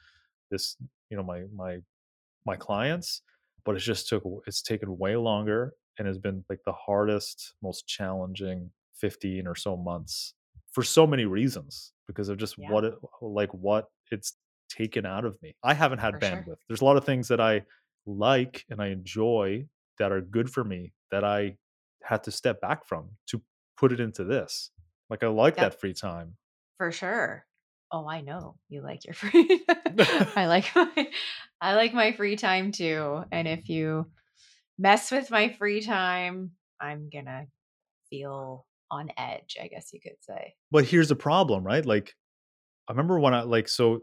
[0.51, 0.75] this,
[1.09, 1.79] you know, my my
[2.45, 3.21] my clients.
[3.63, 7.87] But it's just took it's taken way longer and has been like the hardest, most
[7.87, 10.33] challenging fifteen or so months
[10.79, 12.67] for so many reasons because of just Yeah.
[12.69, 14.37] what it like what it's
[14.69, 15.55] taken out of me.
[15.63, 16.47] I haven't had For sure.
[16.47, 16.57] bandwidth.
[16.67, 17.65] There's a lot of things that I
[18.05, 19.67] like and I enjoy
[19.99, 21.57] that are good for me that I
[22.03, 23.41] had to step back from to
[23.77, 24.71] put it into this.
[25.09, 25.69] Like I like Yep.
[25.69, 26.37] that free time.
[26.77, 27.45] For sure.
[27.91, 29.65] Oh, I know you like your free.
[30.35, 31.11] I like my
[31.61, 33.23] I like my free time too.
[33.31, 34.11] And if you
[34.77, 37.47] mess with my free time, I'm gonna
[38.09, 40.55] feel on edge, I guess you could say.
[40.71, 41.85] But here's the problem, right?
[41.85, 42.15] Like
[42.87, 44.01] I remember when I like so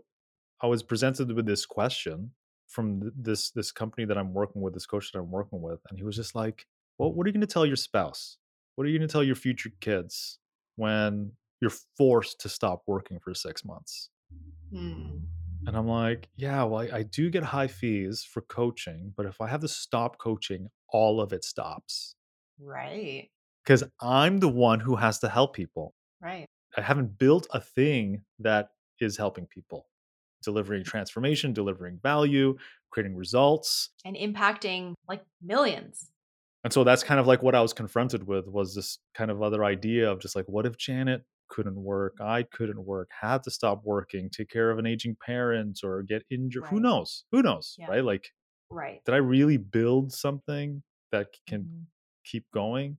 [0.60, 2.32] I was presented with this question
[2.68, 5.80] from th- this this company that I'm working with, this coach that I'm working with,
[5.88, 6.66] and he was just like,
[6.98, 8.38] "Well, what are you going to tell your spouse?
[8.74, 10.38] What are you going to tell your future kids
[10.76, 14.10] when you're forced to stop working for six months?"
[14.72, 15.18] Hmm.
[15.66, 19.40] And I'm like, "Yeah, well, I, I do get high fees for coaching, but if
[19.40, 22.16] I have to stop coaching, all of it stops
[22.58, 23.28] Right.
[23.66, 26.46] Because I'm the one who has to help people." Right.
[26.76, 29.88] I haven't built a thing that is helping people,
[30.42, 32.56] delivering transformation, delivering value,
[32.90, 33.90] creating results.
[34.04, 36.10] And impacting like millions.
[36.64, 39.42] And so that's kind of like what I was confronted with was this kind of
[39.42, 42.16] other idea of just like, what if Janet couldn't work?
[42.20, 46.24] I couldn't work, had to stop working, take care of an aging parent or get
[46.30, 46.64] injured.
[46.70, 47.24] Who knows?
[47.30, 47.76] Who knows?
[47.78, 47.86] Yeah.
[47.88, 48.04] Right?
[48.04, 48.32] Like,
[48.68, 49.00] Right.
[49.06, 51.86] did I really build something that can Mhm.
[52.24, 52.98] keep going?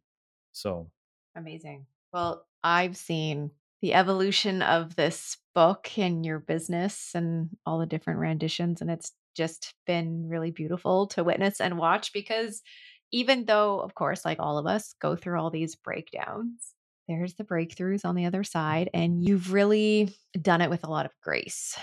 [0.58, 0.90] So
[1.36, 1.86] Amazing.
[2.12, 3.52] Well, I've seen
[3.82, 9.12] the evolution of this book and your business and all the different renditions, and it's
[9.36, 12.64] just been really beautiful to witness and watch because
[13.12, 16.74] even though, of course, like all of us go through all these breakdowns,
[17.08, 21.06] there's the breakthroughs on the other side, and you've really done it with a lot
[21.06, 21.78] of grace.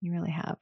[0.00, 0.58] You really have.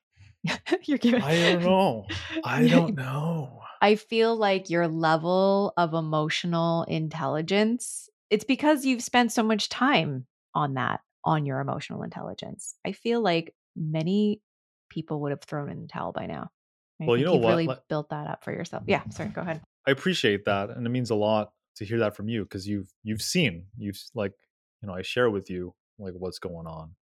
[0.84, 1.22] You're giving.
[1.22, 2.06] I don't know.
[2.44, 3.60] I don't know.
[3.80, 10.26] I feel like your level of emotional intelligence, it's because you've spent so much time
[10.54, 12.74] on that, on your emotional intelligence.
[12.86, 14.40] I feel like many
[14.88, 16.50] people would have thrown in the towel by now.
[16.98, 17.50] Well, you know you've what?
[17.50, 18.84] really built that up for yourself.
[18.86, 19.60] Yeah, sorry, go ahead.
[19.86, 22.90] I appreciate that, and it means a lot to hear that from you because you've
[23.02, 24.32] you've seen you've like
[24.80, 26.94] you know I share with you like what's going on,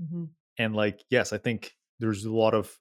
[0.00, 0.28] Mhm.
[0.56, 2.78] and like yes, I think there's a lot of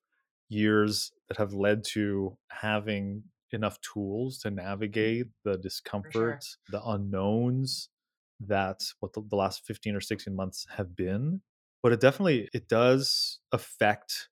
[0.50, 7.90] years that have led to having enough tools to navigate the discomfort, the unknowns
[8.42, 11.42] that what the, the last 15 or 16 months have been
[11.84, 14.30] but it definitely it does affect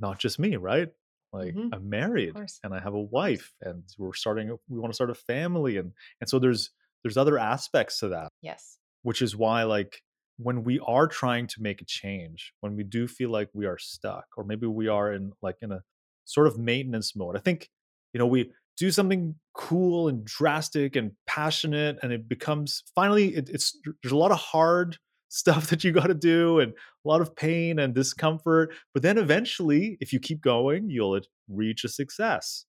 [0.00, 0.90] not just me right?
[1.32, 1.72] Like Mhm.
[1.72, 5.14] i'm married and i have a wife and we're starting we want to start a
[5.14, 6.70] family and and so there's
[7.04, 8.78] there's other aspects to that Yes.
[9.02, 10.02] which is why like
[10.42, 13.78] when we are trying to make a change when we do feel like we are
[13.78, 15.82] stuck or maybe we are in like in a
[16.24, 17.68] sort of maintenance mode i think
[18.12, 23.48] you know we do something cool and drastic and passionate and it becomes finally it,
[23.50, 24.96] it's there's a lot of hard
[25.32, 29.16] stuff that you got to do and a lot of pain and discomfort but then
[29.16, 32.64] eventually if you keep going you'll reach a success.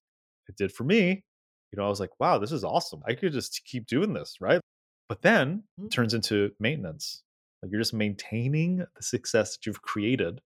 [0.48, 1.24] It did for me.
[1.72, 3.00] You know i was like wow this is awesome.
[3.06, 4.60] I could just keep doing this right?
[5.08, 5.90] But then it mm.
[5.90, 7.22] turns into maintenance
[7.62, 10.40] like you're just maintaining the success that you've created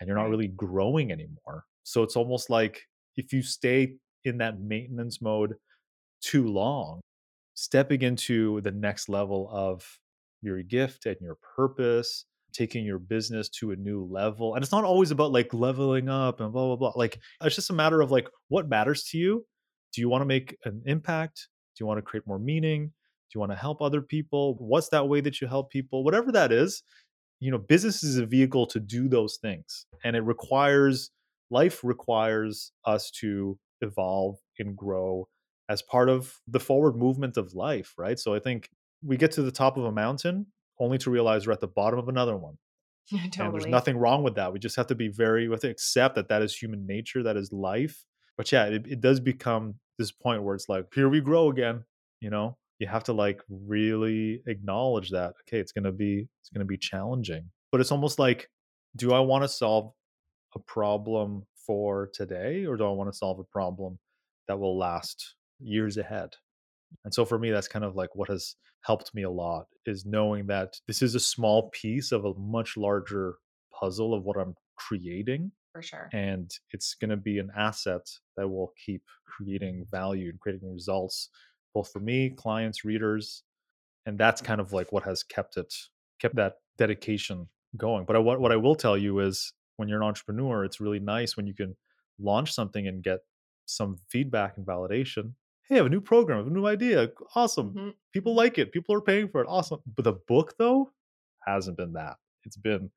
[0.00, 1.64] and you're not really growing anymore.
[1.84, 2.82] So it's almost like
[3.16, 5.54] if you stay in that maintenance mode
[6.20, 7.00] too long,
[7.54, 9.84] stepping into the next level of
[10.42, 14.54] your gift and your purpose, taking your business to a new level.
[14.54, 16.92] And it's not always about like leveling up and blah, blah, blah.
[16.94, 19.44] Like it's just a matter of like what matters to you.
[19.92, 21.48] Do you want to make an impact?
[21.76, 22.92] Do you want to create more meaning?
[23.30, 24.56] Do you want to help other people?
[24.58, 26.02] What's that way that you help people?
[26.04, 26.82] Whatever that is,
[27.40, 31.10] you know business is a vehicle to do those things and it requires
[31.50, 35.28] life requires us to evolve and grow
[35.68, 38.18] as part of the forward movement of life right?
[38.18, 38.70] So i think
[39.04, 40.46] we get to the top of a mountain
[40.80, 42.58] only to realize we're at the bottom of another one
[43.12, 44.52] and there's nothing wrong with that.
[44.52, 47.50] We just have to be very with accept that that is human nature that is
[47.52, 48.04] life.
[48.36, 51.84] But yeah it, it does become this point where it's like here we grow again
[52.20, 56.50] you know you have to like really acknowledge that okay it's going to be it's
[56.50, 58.48] going to be challenging but it's almost like
[58.96, 59.92] do i want to solve
[60.54, 63.98] a problem for today or do i want to solve a problem
[64.46, 66.30] that will last years ahead
[67.04, 70.06] and so for me that's kind of like what has helped me a lot is
[70.06, 73.34] knowing that this is a small piece of a much larger
[73.78, 76.08] puzzle of what i'm creating For sure.
[76.12, 81.28] and it's going to be an asset that will keep creating value and creating results
[81.78, 83.44] both for me clients readers
[84.06, 85.72] and that's kind of like what has kept it
[86.20, 90.02] kept that dedication going but I, what, what i will tell you is when you're
[90.02, 91.76] an entrepreneur it's really nice when you can
[92.18, 93.20] launch something and get
[93.66, 95.34] some feedback and validation
[95.68, 97.92] hey i have a new program I have a new idea awesome Mhm.
[98.12, 100.90] people like it people are paying for it awesome but the book though
[101.46, 102.90] hasn't been that it's been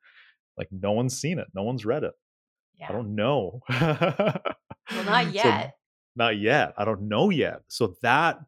[0.57, 2.13] like no one's seen it no one's read it
[2.79, 2.89] Yeah.
[2.89, 3.61] I don't know.
[3.69, 5.75] Well, not So, yet.
[6.15, 6.73] not yet.
[6.77, 7.59] I don't know yet.
[7.69, 8.39] So that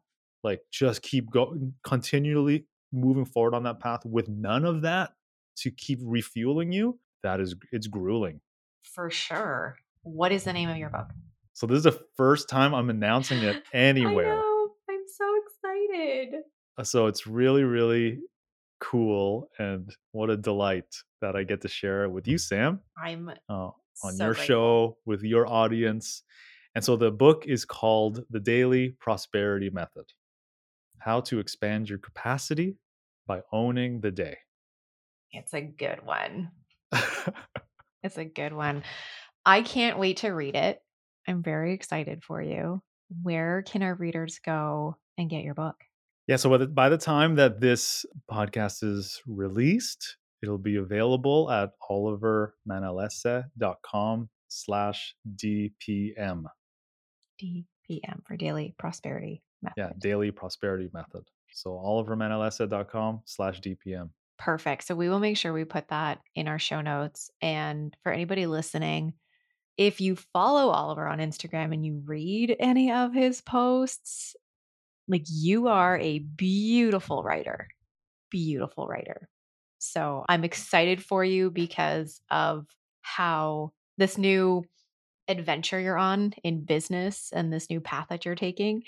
[0.44, 5.12] like just keep going continually moving forward on that path with none of that
[5.56, 8.40] to keep refueling you, that is it's grueling.
[8.82, 9.76] For sure.
[10.02, 11.08] What is the name of your book?
[11.54, 14.34] So this is the first time I'm announcing it anywhere.
[14.34, 14.68] I know.
[14.90, 16.40] I'm so excited.
[16.82, 18.18] So it's really, really
[18.80, 22.80] cool and what a delight that I get to share it with you, Sam.
[23.02, 24.44] I'm uh, on so your grateful.
[24.46, 26.22] show with your audience.
[26.74, 30.06] And so the book is called The Daily Prosperity Method
[31.04, 32.76] How to Expand Your Capacity
[33.26, 34.36] by Owning the Day.
[35.32, 36.50] It's a good one.
[38.04, 38.84] It's a good one.
[39.46, 40.78] I can't wait to read it.
[41.26, 42.82] I'm very excited for you.
[43.22, 45.76] Where can our readers go and get your book?
[46.26, 54.28] yeah, so by the, time that this podcast is released, it'll be available at olivermanalese.com
[54.48, 56.42] slash DPM.
[57.42, 59.74] DPM for Daily Prosperity Method.
[59.76, 61.24] Yeah, Daily Prosperity Method.
[61.52, 64.10] So olivermanalese.com slash DPM.
[64.38, 64.84] Perfect.
[64.84, 67.30] So we will make sure we put that in our show notes.
[67.40, 69.14] And for anybody listening,
[69.76, 74.36] if you follow Oliver on Instagram and you read any of his posts,
[75.08, 77.68] like you are a beautiful writer,
[78.30, 79.28] beautiful writer.
[79.78, 82.66] So I'm excited for you because of
[83.02, 84.64] how this new
[85.28, 88.82] adventure you're on in business and this new path that you're taking.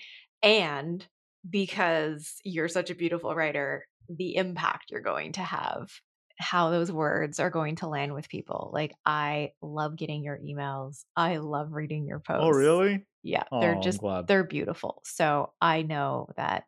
[0.46, 1.06] And
[1.50, 5.90] because you're such a beautiful writer, the impact you're going to have,
[6.38, 8.70] how those words are going to land with people.
[8.74, 11.04] Like, I love getting your emails.
[11.16, 12.38] I love reading your posts.
[12.38, 13.06] Oh, really?
[13.24, 15.02] Yeah, Oh, they're just they're beautiful.
[15.06, 16.66] So I know that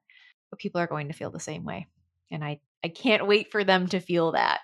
[0.59, 1.89] people are going to feel the same way.
[2.31, 4.61] And I I can't wait for them to feel that.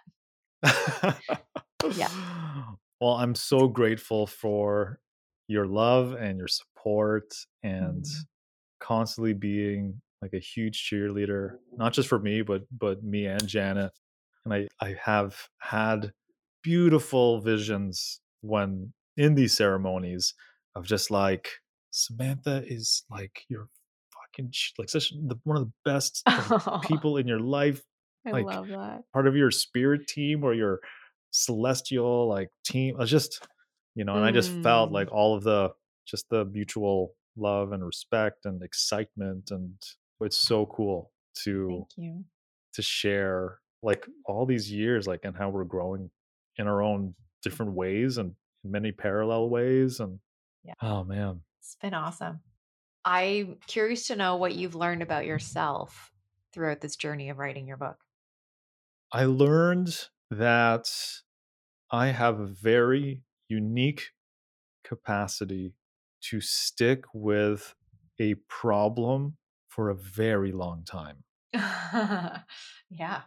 [1.89, 2.11] Yeah.
[3.01, 5.01] Well, I'm so grateful for
[5.49, 8.27] your love and your support and Mhm.
[8.85, 13.93] Constantly being like a huge cheerleader, not just for me, but but me and Janet.
[14.45, 16.13] And I I have had
[16.63, 20.35] beautiful visions when in these ceremonies
[20.75, 21.49] of just like
[21.91, 23.69] Samantha is like your
[24.15, 27.83] fucking like such the, one of the best like, people in your life
[28.27, 29.03] I like, love that.
[29.13, 30.81] part of your spirit team or your
[31.31, 32.97] celestial like team.
[32.97, 33.47] I was just,
[33.95, 34.95] you know, and I just felt Mm.
[34.95, 35.71] like all of the
[36.07, 39.75] just the mutual love and respect and excitement and
[40.21, 41.11] it's so cool
[41.43, 42.25] to Thank you.
[42.75, 46.11] to share like all these years like and how we're growing
[46.57, 48.33] in our own different ways and
[48.63, 50.19] many parallel ways and
[50.63, 50.75] Yeah.
[50.81, 52.41] oh man It's been awesome.
[53.05, 56.11] I'm curious to know what you've learned about yourself
[56.55, 57.99] throughout this journey of writing your book.
[59.13, 60.89] i learned that
[61.91, 64.11] i have a very unique
[64.85, 65.75] capacity
[66.31, 67.75] to stick with
[68.21, 69.37] a problem
[69.69, 71.25] for a very long time
[72.91, 73.25] yeah.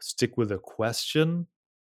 [0.00, 1.46] stick with a question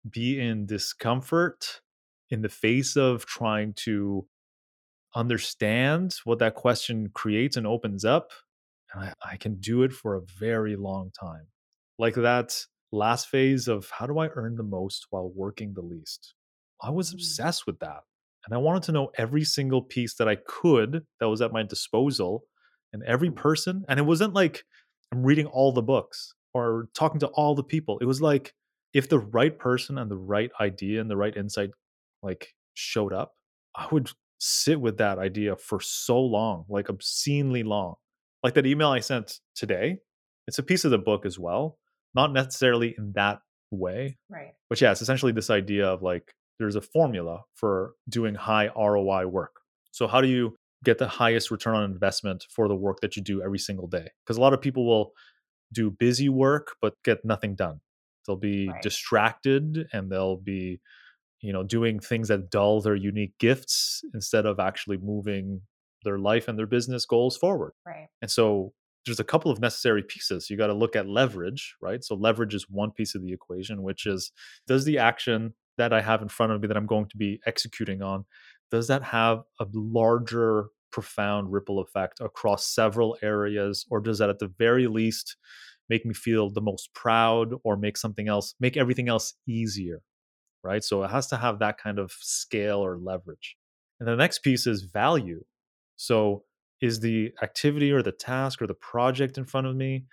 [0.09, 1.81] be in discomfort
[2.29, 4.27] in the face of trying to
[5.15, 8.31] understand what that question creates and opens up.
[8.93, 11.47] And I, I can do it for a very long time.
[11.99, 16.35] Like that last phase of how do I earn the most while working the least?
[16.81, 17.13] I was Mm.
[17.13, 18.03] obsessed with that.
[18.45, 21.63] And I wanted to know every single piece that I could that was at my
[21.63, 22.43] disposal
[22.93, 23.39] and every mm-hmm.
[23.39, 23.85] person.
[23.89, 24.63] And it wasn't like
[25.11, 27.97] I'm reading all the books or talking to all the people.
[27.99, 28.53] It was like
[28.93, 31.71] if the right person and the right idea and the right insight
[32.23, 33.33] like showed up,
[33.75, 37.95] I would sit with that idea for so long, like obscenely long.
[38.43, 39.99] Like that email I sent today,
[40.47, 41.77] it's a piece of the book as well,
[42.13, 43.39] not necessarily in that
[43.71, 44.17] way.
[44.29, 44.53] Right.
[44.69, 49.27] But yeah, it's essentially this idea of like there's a formula for doing high ROI
[49.27, 49.55] work.
[49.91, 53.21] So how do you get the highest return on investment for the work that you
[53.23, 54.09] do every single day?
[54.25, 55.11] Because a lot of people will
[55.73, 57.81] do busy work but get nothing done.
[58.27, 58.81] They'll be Right.
[58.81, 60.81] distracted and they'll be
[61.41, 65.61] you know doing things that dull their unique gifts instead of actually moving
[66.03, 68.09] their life and their business goals forward Right.
[68.21, 68.73] and so
[69.05, 72.53] there's a couple of necessary pieces you got to look at leverage right so leverage
[72.55, 74.31] is one piece of the equation which is
[74.67, 77.39] does the action that i have in front of me that i'm going to be
[77.45, 78.25] executing on
[78.71, 84.39] does that have a larger profound ripple effect across several areas or does that at
[84.39, 85.35] the very least
[85.89, 90.01] make me feel the most proud or make something else make everything else easier
[90.65, 90.83] right?
[90.83, 93.55] So it has to have that kind of scale or leverage.
[93.99, 95.45] And the next piece is value.
[95.95, 96.43] So
[96.81, 100.05] is the activity or the task or the project in front of me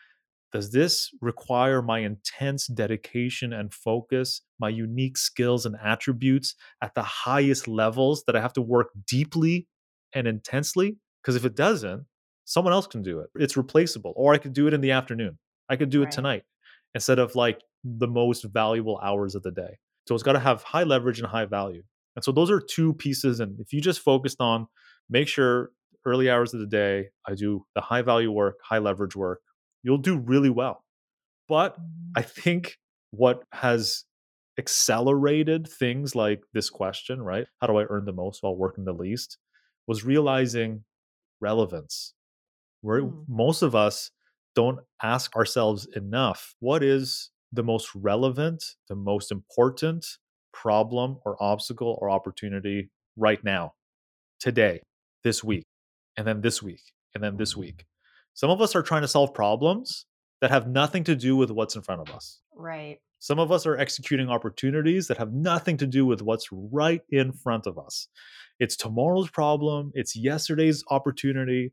[0.53, 7.03] does this require my intense dedication and focus, my unique skills and attributes at the
[7.03, 9.67] highest levels that I have to work deeply
[10.15, 10.99] and intensely?
[11.23, 12.05] Because if it doesn't,
[12.45, 13.31] someone else can do it.
[13.35, 14.13] It's replaceable.
[14.15, 15.39] Or I could do it in the afternoon.
[15.69, 16.43] I could do it tonight
[16.95, 19.79] instead of like the most valuable hours of the day.
[20.07, 21.83] So it's got to have high leverage and high value.
[22.15, 23.41] And so those are two pieces.
[23.41, 24.67] And if you just focused on
[25.09, 25.71] make sure
[26.05, 29.41] early hours of the day, I do the high value work, high leverage work,
[29.83, 30.85] you'll do really well.
[31.49, 31.77] But.
[32.15, 32.77] I think
[33.13, 34.05] what has
[34.59, 37.47] accelerated things like this question, right?
[37.61, 39.39] How do I earn the most while working the least?
[39.87, 40.85] Was realizing
[41.41, 42.15] relevance.
[42.83, 43.23] Where Hmm.
[43.29, 44.11] most of us
[44.55, 50.07] don't ask ourselves enough what is the most relevant, the most important
[50.53, 53.75] problem or obstacle or opportunity right now,
[54.41, 54.83] today,
[55.25, 55.67] this week,
[56.17, 56.83] and then this week,
[57.15, 57.87] and then this week.
[58.35, 60.07] Some of us are trying to solve problems
[60.41, 62.41] that have nothing to do with what's in front of us.
[62.55, 62.99] Right.
[63.19, 67.33] Some of us are executing opportunities that have nothing to do with what's right in
[67.33, 68.09] front of us.
[68.59, 71.73] It's tomorrow's problem, it's yesterday's opportunity,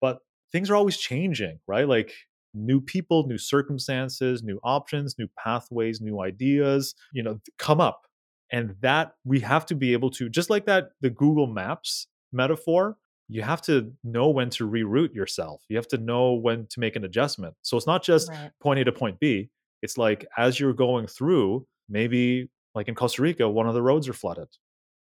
[0.00, 0.18] but
[0.52, 1.88] things are always changing, right?
[1.88, 2.12] Like
[2.52, 8.06] new people, new circumstances, new options, new pathways, new ideas, you know, come up.
[8.50, 12.98] And that we have to be able to, just like that, the Google Maps metaphor,
[13.32, 15.64] you have to know when to reroute yourself.
[15.68, 17.56] You have to know when to make an adjustment.
[17.62, 18.52] So it's not just Right.
[18.60, 19.50] point A to point B.
[19.82, 24.08] It's like as you're going through, maybe like in Costa Rica, one of the roads
[24.08, 24.48] are flooded.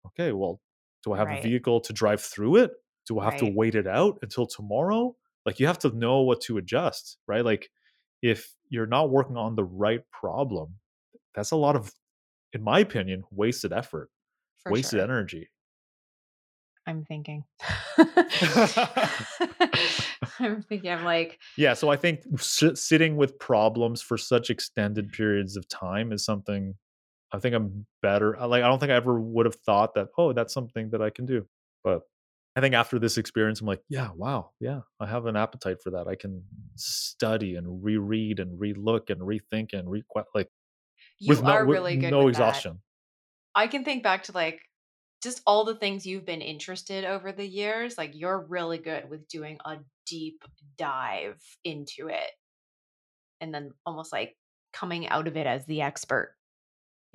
[0.07, 0.61] Okay, well,
[1.05, 1.33] do I have Right.
[1.33, 2.73] a vehicle to drive through it?
[3.07, 5.17] Do I have to wait it out until tomorrow?
[5.45, 7.45] Like you have to know what to adjust, right?
[7.45, 7.71] Like
[8.23, 10.79] if you're not working on the right problem,
[11.35, 11.93] that's a lot of,
[12.53, 14.11] in my opinion, wasted effort,
[14.59, 15.01] For wasted sure.
[15.01, 15.51] energy.
[16.87, 17.45] I'm thinking.
[20.39, 20.91] I'm thinking.
[20.91, 25.69] I'm like, Yeah, so I think s- sitting with problems for such extended periods of
[25.69, 26.75] time is something
[27.33, 28.37] I think I'm better.
[28.41, 30.09] Like I don't think I ever would have thought that.
[30.17, 31.47] Oh, that's something that I can do.
[31.83, 32.03] But
[32.55, 35.91] I think after this experience, I'm like, yeah, wow, yeah, I have an appetite for
[35.91, 36.07] that.
[36.07, 36.43] I can
[36.77, 40.49] study and reread and relook and rethink and re like
[41.19, 42.49] you with no are with really good no with that.
[42.49, 42.81] exhaustion.
[43.55, 44.61] I can think back to like
[45.27, 47.99] just all the things you've been interested over the years.
[47.99, 50.43] Like you're really good with doing a deep
[50.79, 52.31] dive into it
[53.41, 54.37] and then almost like
[54.73, 56.37] coming out of it as the expert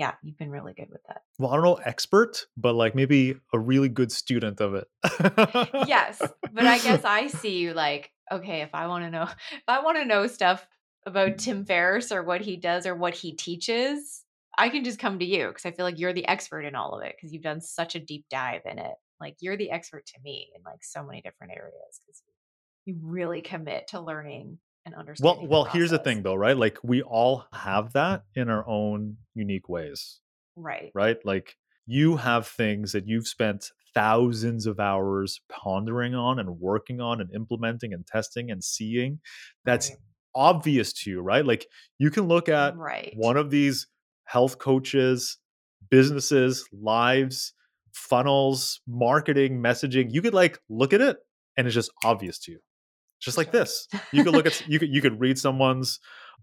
[0.01, 1.22] yeah, you've been really good with that.
[1.38, 4.88] Well, I don't know expert, but like maybe a really good student of it.
[5.88, 6.20] yes,
[6.51, 9.84] but I guess I see you like, okay, if I want to know, if I
[9.84, 10.66] want to know stuff
[11.05, 14.20] about Tim Ferriss or what he does or what he teaches,
[14.58, 16.93] I can just come to you because I feel like you're the expert in all
[16.93, 18.93] of it because you've done such a deep dive in it.
[19.20, 22.22] Like you're the expert to me in like so many different areas because
[22.86, 25.47] you really commit to learning and understanding.
[25.49, 26.58] Well, well, here's the thing though, right?
[26.58, 30.20] Like we all have that in our own unique ways.
[30.56, 30.91] Right.
[30.93, 31.18] Right?
[31.24, 37.22] Like you have things that you've spent thousands of hours pondering on and working on
[37.22, 39.20] and implementing and testing and seeing
[39.66, 39.99] that's right.
[40.34, 41.45] obvious to you, right?
[41.45, 41.68] Like
[41.99, 43.14] you can look at right.
[43.16, 43.88] one of these
[44.32, 45.38] health coaches,
[45.90, 47.54] businesses, lives,
[47.94, 50.14] funnels, marketing, messaging.
[50.14, 51.18] You could like look at it
[51.58, 52.60] and it's just obvious to you
[53.22, 53.88] just like this.
[54.12, 56.00] You could look at you could you could read someone's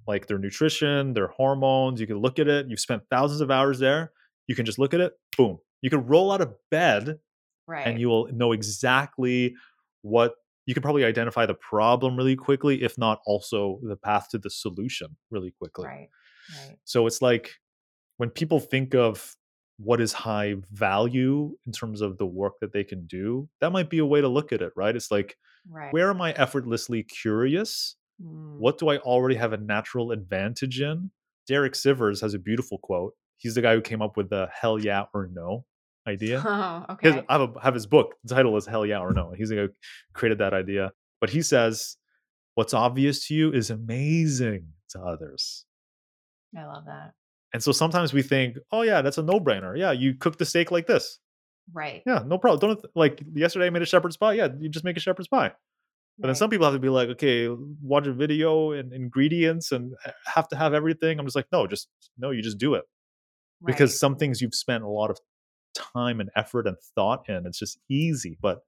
[0.06, 2.00] like their nutrition, their hormones.
[2.00, 2.66] You could look at it.
[2.68, 4.12] You've spent thousands of hours there.
[4.46, 5.12] You can just look at it.
[5.36, 5.58] Boom.
[5.82, 7.18] You can roll out of bed,
[7.66, 7.86] right.
[7.86, 9.54] and you will know exactly
[10.02, 10.34] what
[10.66, 14.50] you can probably identify the problem really quickly, if not also the path to the
[14.50, 15.86] solution really quickly.
[15.86, 16.08] Right.
[16.66, 16.78] Right.
[16.84, 17.52] So it's like
[18.18, 19.34] when people think of
[19.78, 23.88] what is high value in terms of the work that they can do, that might
[23.88, 24.94] be a way to look at it, right?
[24.94, 25.36] It's like
[25.70, 25.92] Right.
[25.92, 27.96] Where am I effortlessly curious?
[28.22, 28.58] Mm.
[28.58, 31.10] What do I already have a natural advantage in?
[31.46, 33.14] Derek Sivers has a beautiful quote.
[33.36, 35.64] He's the guy who came up with the hell yeah or no
[36.06, 36.42] idea.
[36.46, 37.22] Oh, okay.
[37.28, 38.14] I have, a, have his book.
[38.24, 39.32] The title is Hell Yeah or No.
[39.36, 39.68] He's the guy who
[40.14, 40.92] created that idea.
[41.20, 41.96] But he says,
[42.54, 45.64] What's obvious to you is amazing to others.
[46.56, 47.12] I love that.
[47.52, 49.78] And so sometimes we think, oh yeah, that's a no-brainer.
[49.78, 51.18] Yeah, you cook the steak like this.
[51.72, 52.02] Right.
[52.06, 52.60] Yeah, no problem.
[52.60, 54.34] Don't like yesterday I made a shepherd's pie.
[54.34, 55.52] Yeah, you just make a shepherd's pie.
[56.18, 56.28] But right.
[56.28, 57.48] then some people have to be like, okay,
[57.82, 61.18] watch a video and ingredients and uh, have to have everything.
[61.18, 61.88] I'm just like, no, just
[62.18, 62.84] no, you just do it.
[63.60, 63.72] Right.
[63.72, 65.18] Because some things you've spent a lot of
[65.74, 68.36] time and effort and thought in, it's just easy.
[68.40, 68.60] But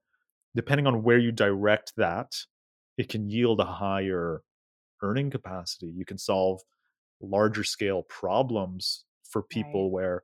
[0.55, 2.31] depending on where you direct that,
[2.97, 4.41] it can yield a higher
[5.01, 5.91] earning capacity.
[5.95, 6.61] You can solve
[7.21, 9.93] larger scale problems for people right.
[9.93, 10.23] where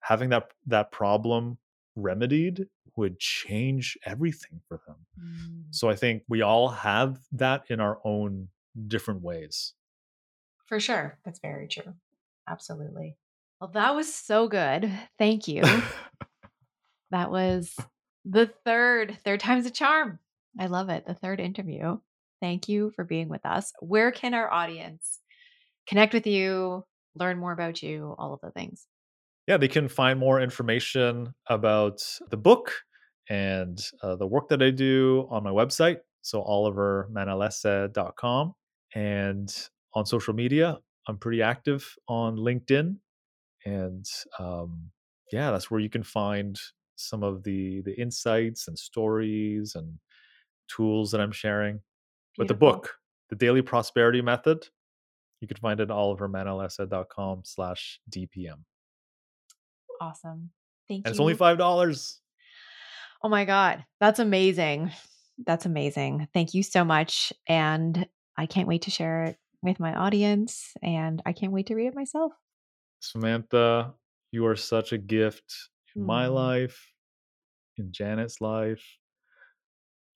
[0.00, 1.58] having that that problem
[1.96, 2.66] remedied
[2.96, 4.96] would change everything for them.
[5.18, 5.64] Mm.
[5.70, 8.48] So I think we all have that in our own
[8.86, 9.74] different ways.
[10.66, 11.18] For sure.
[11.24, 11.94] That's very true.
[12.48, 13.16] Absolutely.
[13.60, 14.90] Well, that was so good.
[15.18, 15.62] Thank you.
[17.10, 17.74] that was
[18.24, 20.18] the third, third time's a charm.
[20.58, 21.06] I love it.
[21.06, 21.98] The third interview.
[22.40, 23.72] Thank you for being with us.
[23.80, 25.18] Where can our audience
[25.88, 26.84] connect with you,
[27.14, 28.86] learn more about you, all of the things?
[29.48, 32.70] yeah, they can find more information about the book
[33.30, 36.00] and uh, the work that I do on my website.
[36.20, 38.52] So olivermanalese.com.
[38.94, 40.76] And on social media,
[41.08, 42.96] I'm pretty active on LinkedIn.
[43.64, 44.04] And
[44.38, 44.90] um,
[45.32, 46.58] yeah, that's where you can find
[46.96, 49.94] some of the the insights and stories and
[50.68, 51.80] tools that I'm sharing.
[52.36, 52.36] Beautiful.
[52.36, 52.96] But the book,
[53.30, 54.66] The Daily Prosperity Method,
[55.40, 58.64] you can find it at olivermanalese.com slash DPM.
[60.00, 60.50] Awesome.
[60.88, 61.10] Thank and you.
[61.10, 62.20] It's only five dollars.
[63.22, 63.84] Oh my God.
[64.00, 64.92] That's amazing.
[65.44, 66.28] That's amazing.
[66.32, 67.32] Thank you so much.
[67.48, 70.72] And I can't wait to share it with my audience.
[70.82, 72.32] And I can't wait to read it myself.
[73.00, 73.94] Samantha,
[74.30, 75.52] you are such a gift
[75.96, 76.06] in mm.
[76.06, 76.92] my life,
[77.76, 78.84] in Janet's life.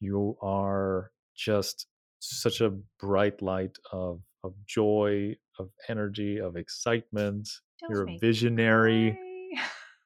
[0.01, 1.87] You are just
[2.21, 7.49] such a bright light of of joy, of energy, of excitement.
[7.81, 9.19] Don't You're a visionary.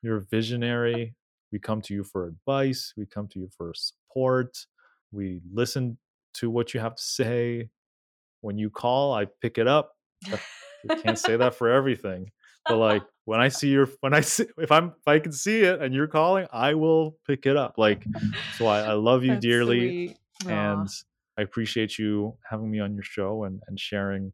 [0.02, 1.14] You're a visionary.
[1.52, 2.92] We come to you for advice.
[2.96, 4.56] We come to you for support.
[5.12, 5.98] We listen
[6.34, 7.70] to what you have to say.
[8.40, 9.92] When you call, I pick it up.
[10.32, 10.38] I
[11.02, 12.30] can't say that for everything,
[12.68, 15.62] but like when I see your, when I see, if I'm, if I can see
[15.62, 17.74] it and you're calling, I will pick it up.
[17.76, 18.06] Like,
[18.56, 20.18] so I, I love you That's dearly, sweet.
[20.48, 21.15] and Aw.
[21.38, 24.32] I appreciate you having me on your show and and sharing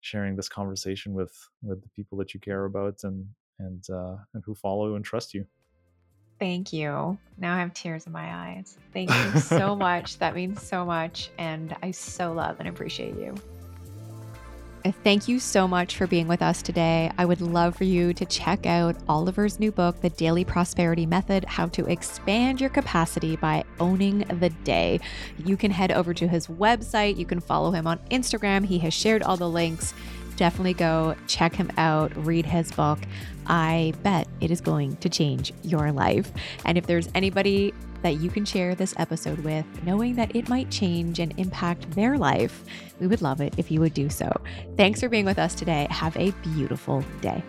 [0.00, 3.26] sharing this conversation with with the people that you care about and
[3.58, 5.46] and uh, and who follow and trust you.
[6.38, 7.18] Thank you.
[7.36, 8.78] Now I have tears in my eyes.
[8.92, 10.18] Thank you so much.
[10.18, 11.30] That means so much.
[11.36, 13.34] And I so love and appreciate you.
[14.90, 17.10] Thank you so much for being with us today.
[17.18, 21.44] I would love for you to check out Oliver's new book, The Daily Prosperity Method
[21.44, 25.00] How to Expand Your Capacity by Owning the Day.
[25.44, 27.16] You can head over to his website.
[27.16, 28.64] You can follow him on Instagram.
[28.64, 29.94] He has shared all the links.
[30.38, 33.00] Definitely go check him out, read his book.
[33.48, 36.30] I bet it is going to change your life.
[36.64, 40.70] And if there's anybody that you can share this episode with, knowing that it might
[40.70, 42.62] change and impact their life,
[43.00, 44.30] we would love it if you would do so.
[44.76, 45.88] Thanks for being with us today.
[45.90, 47.42] Have a beautiful day.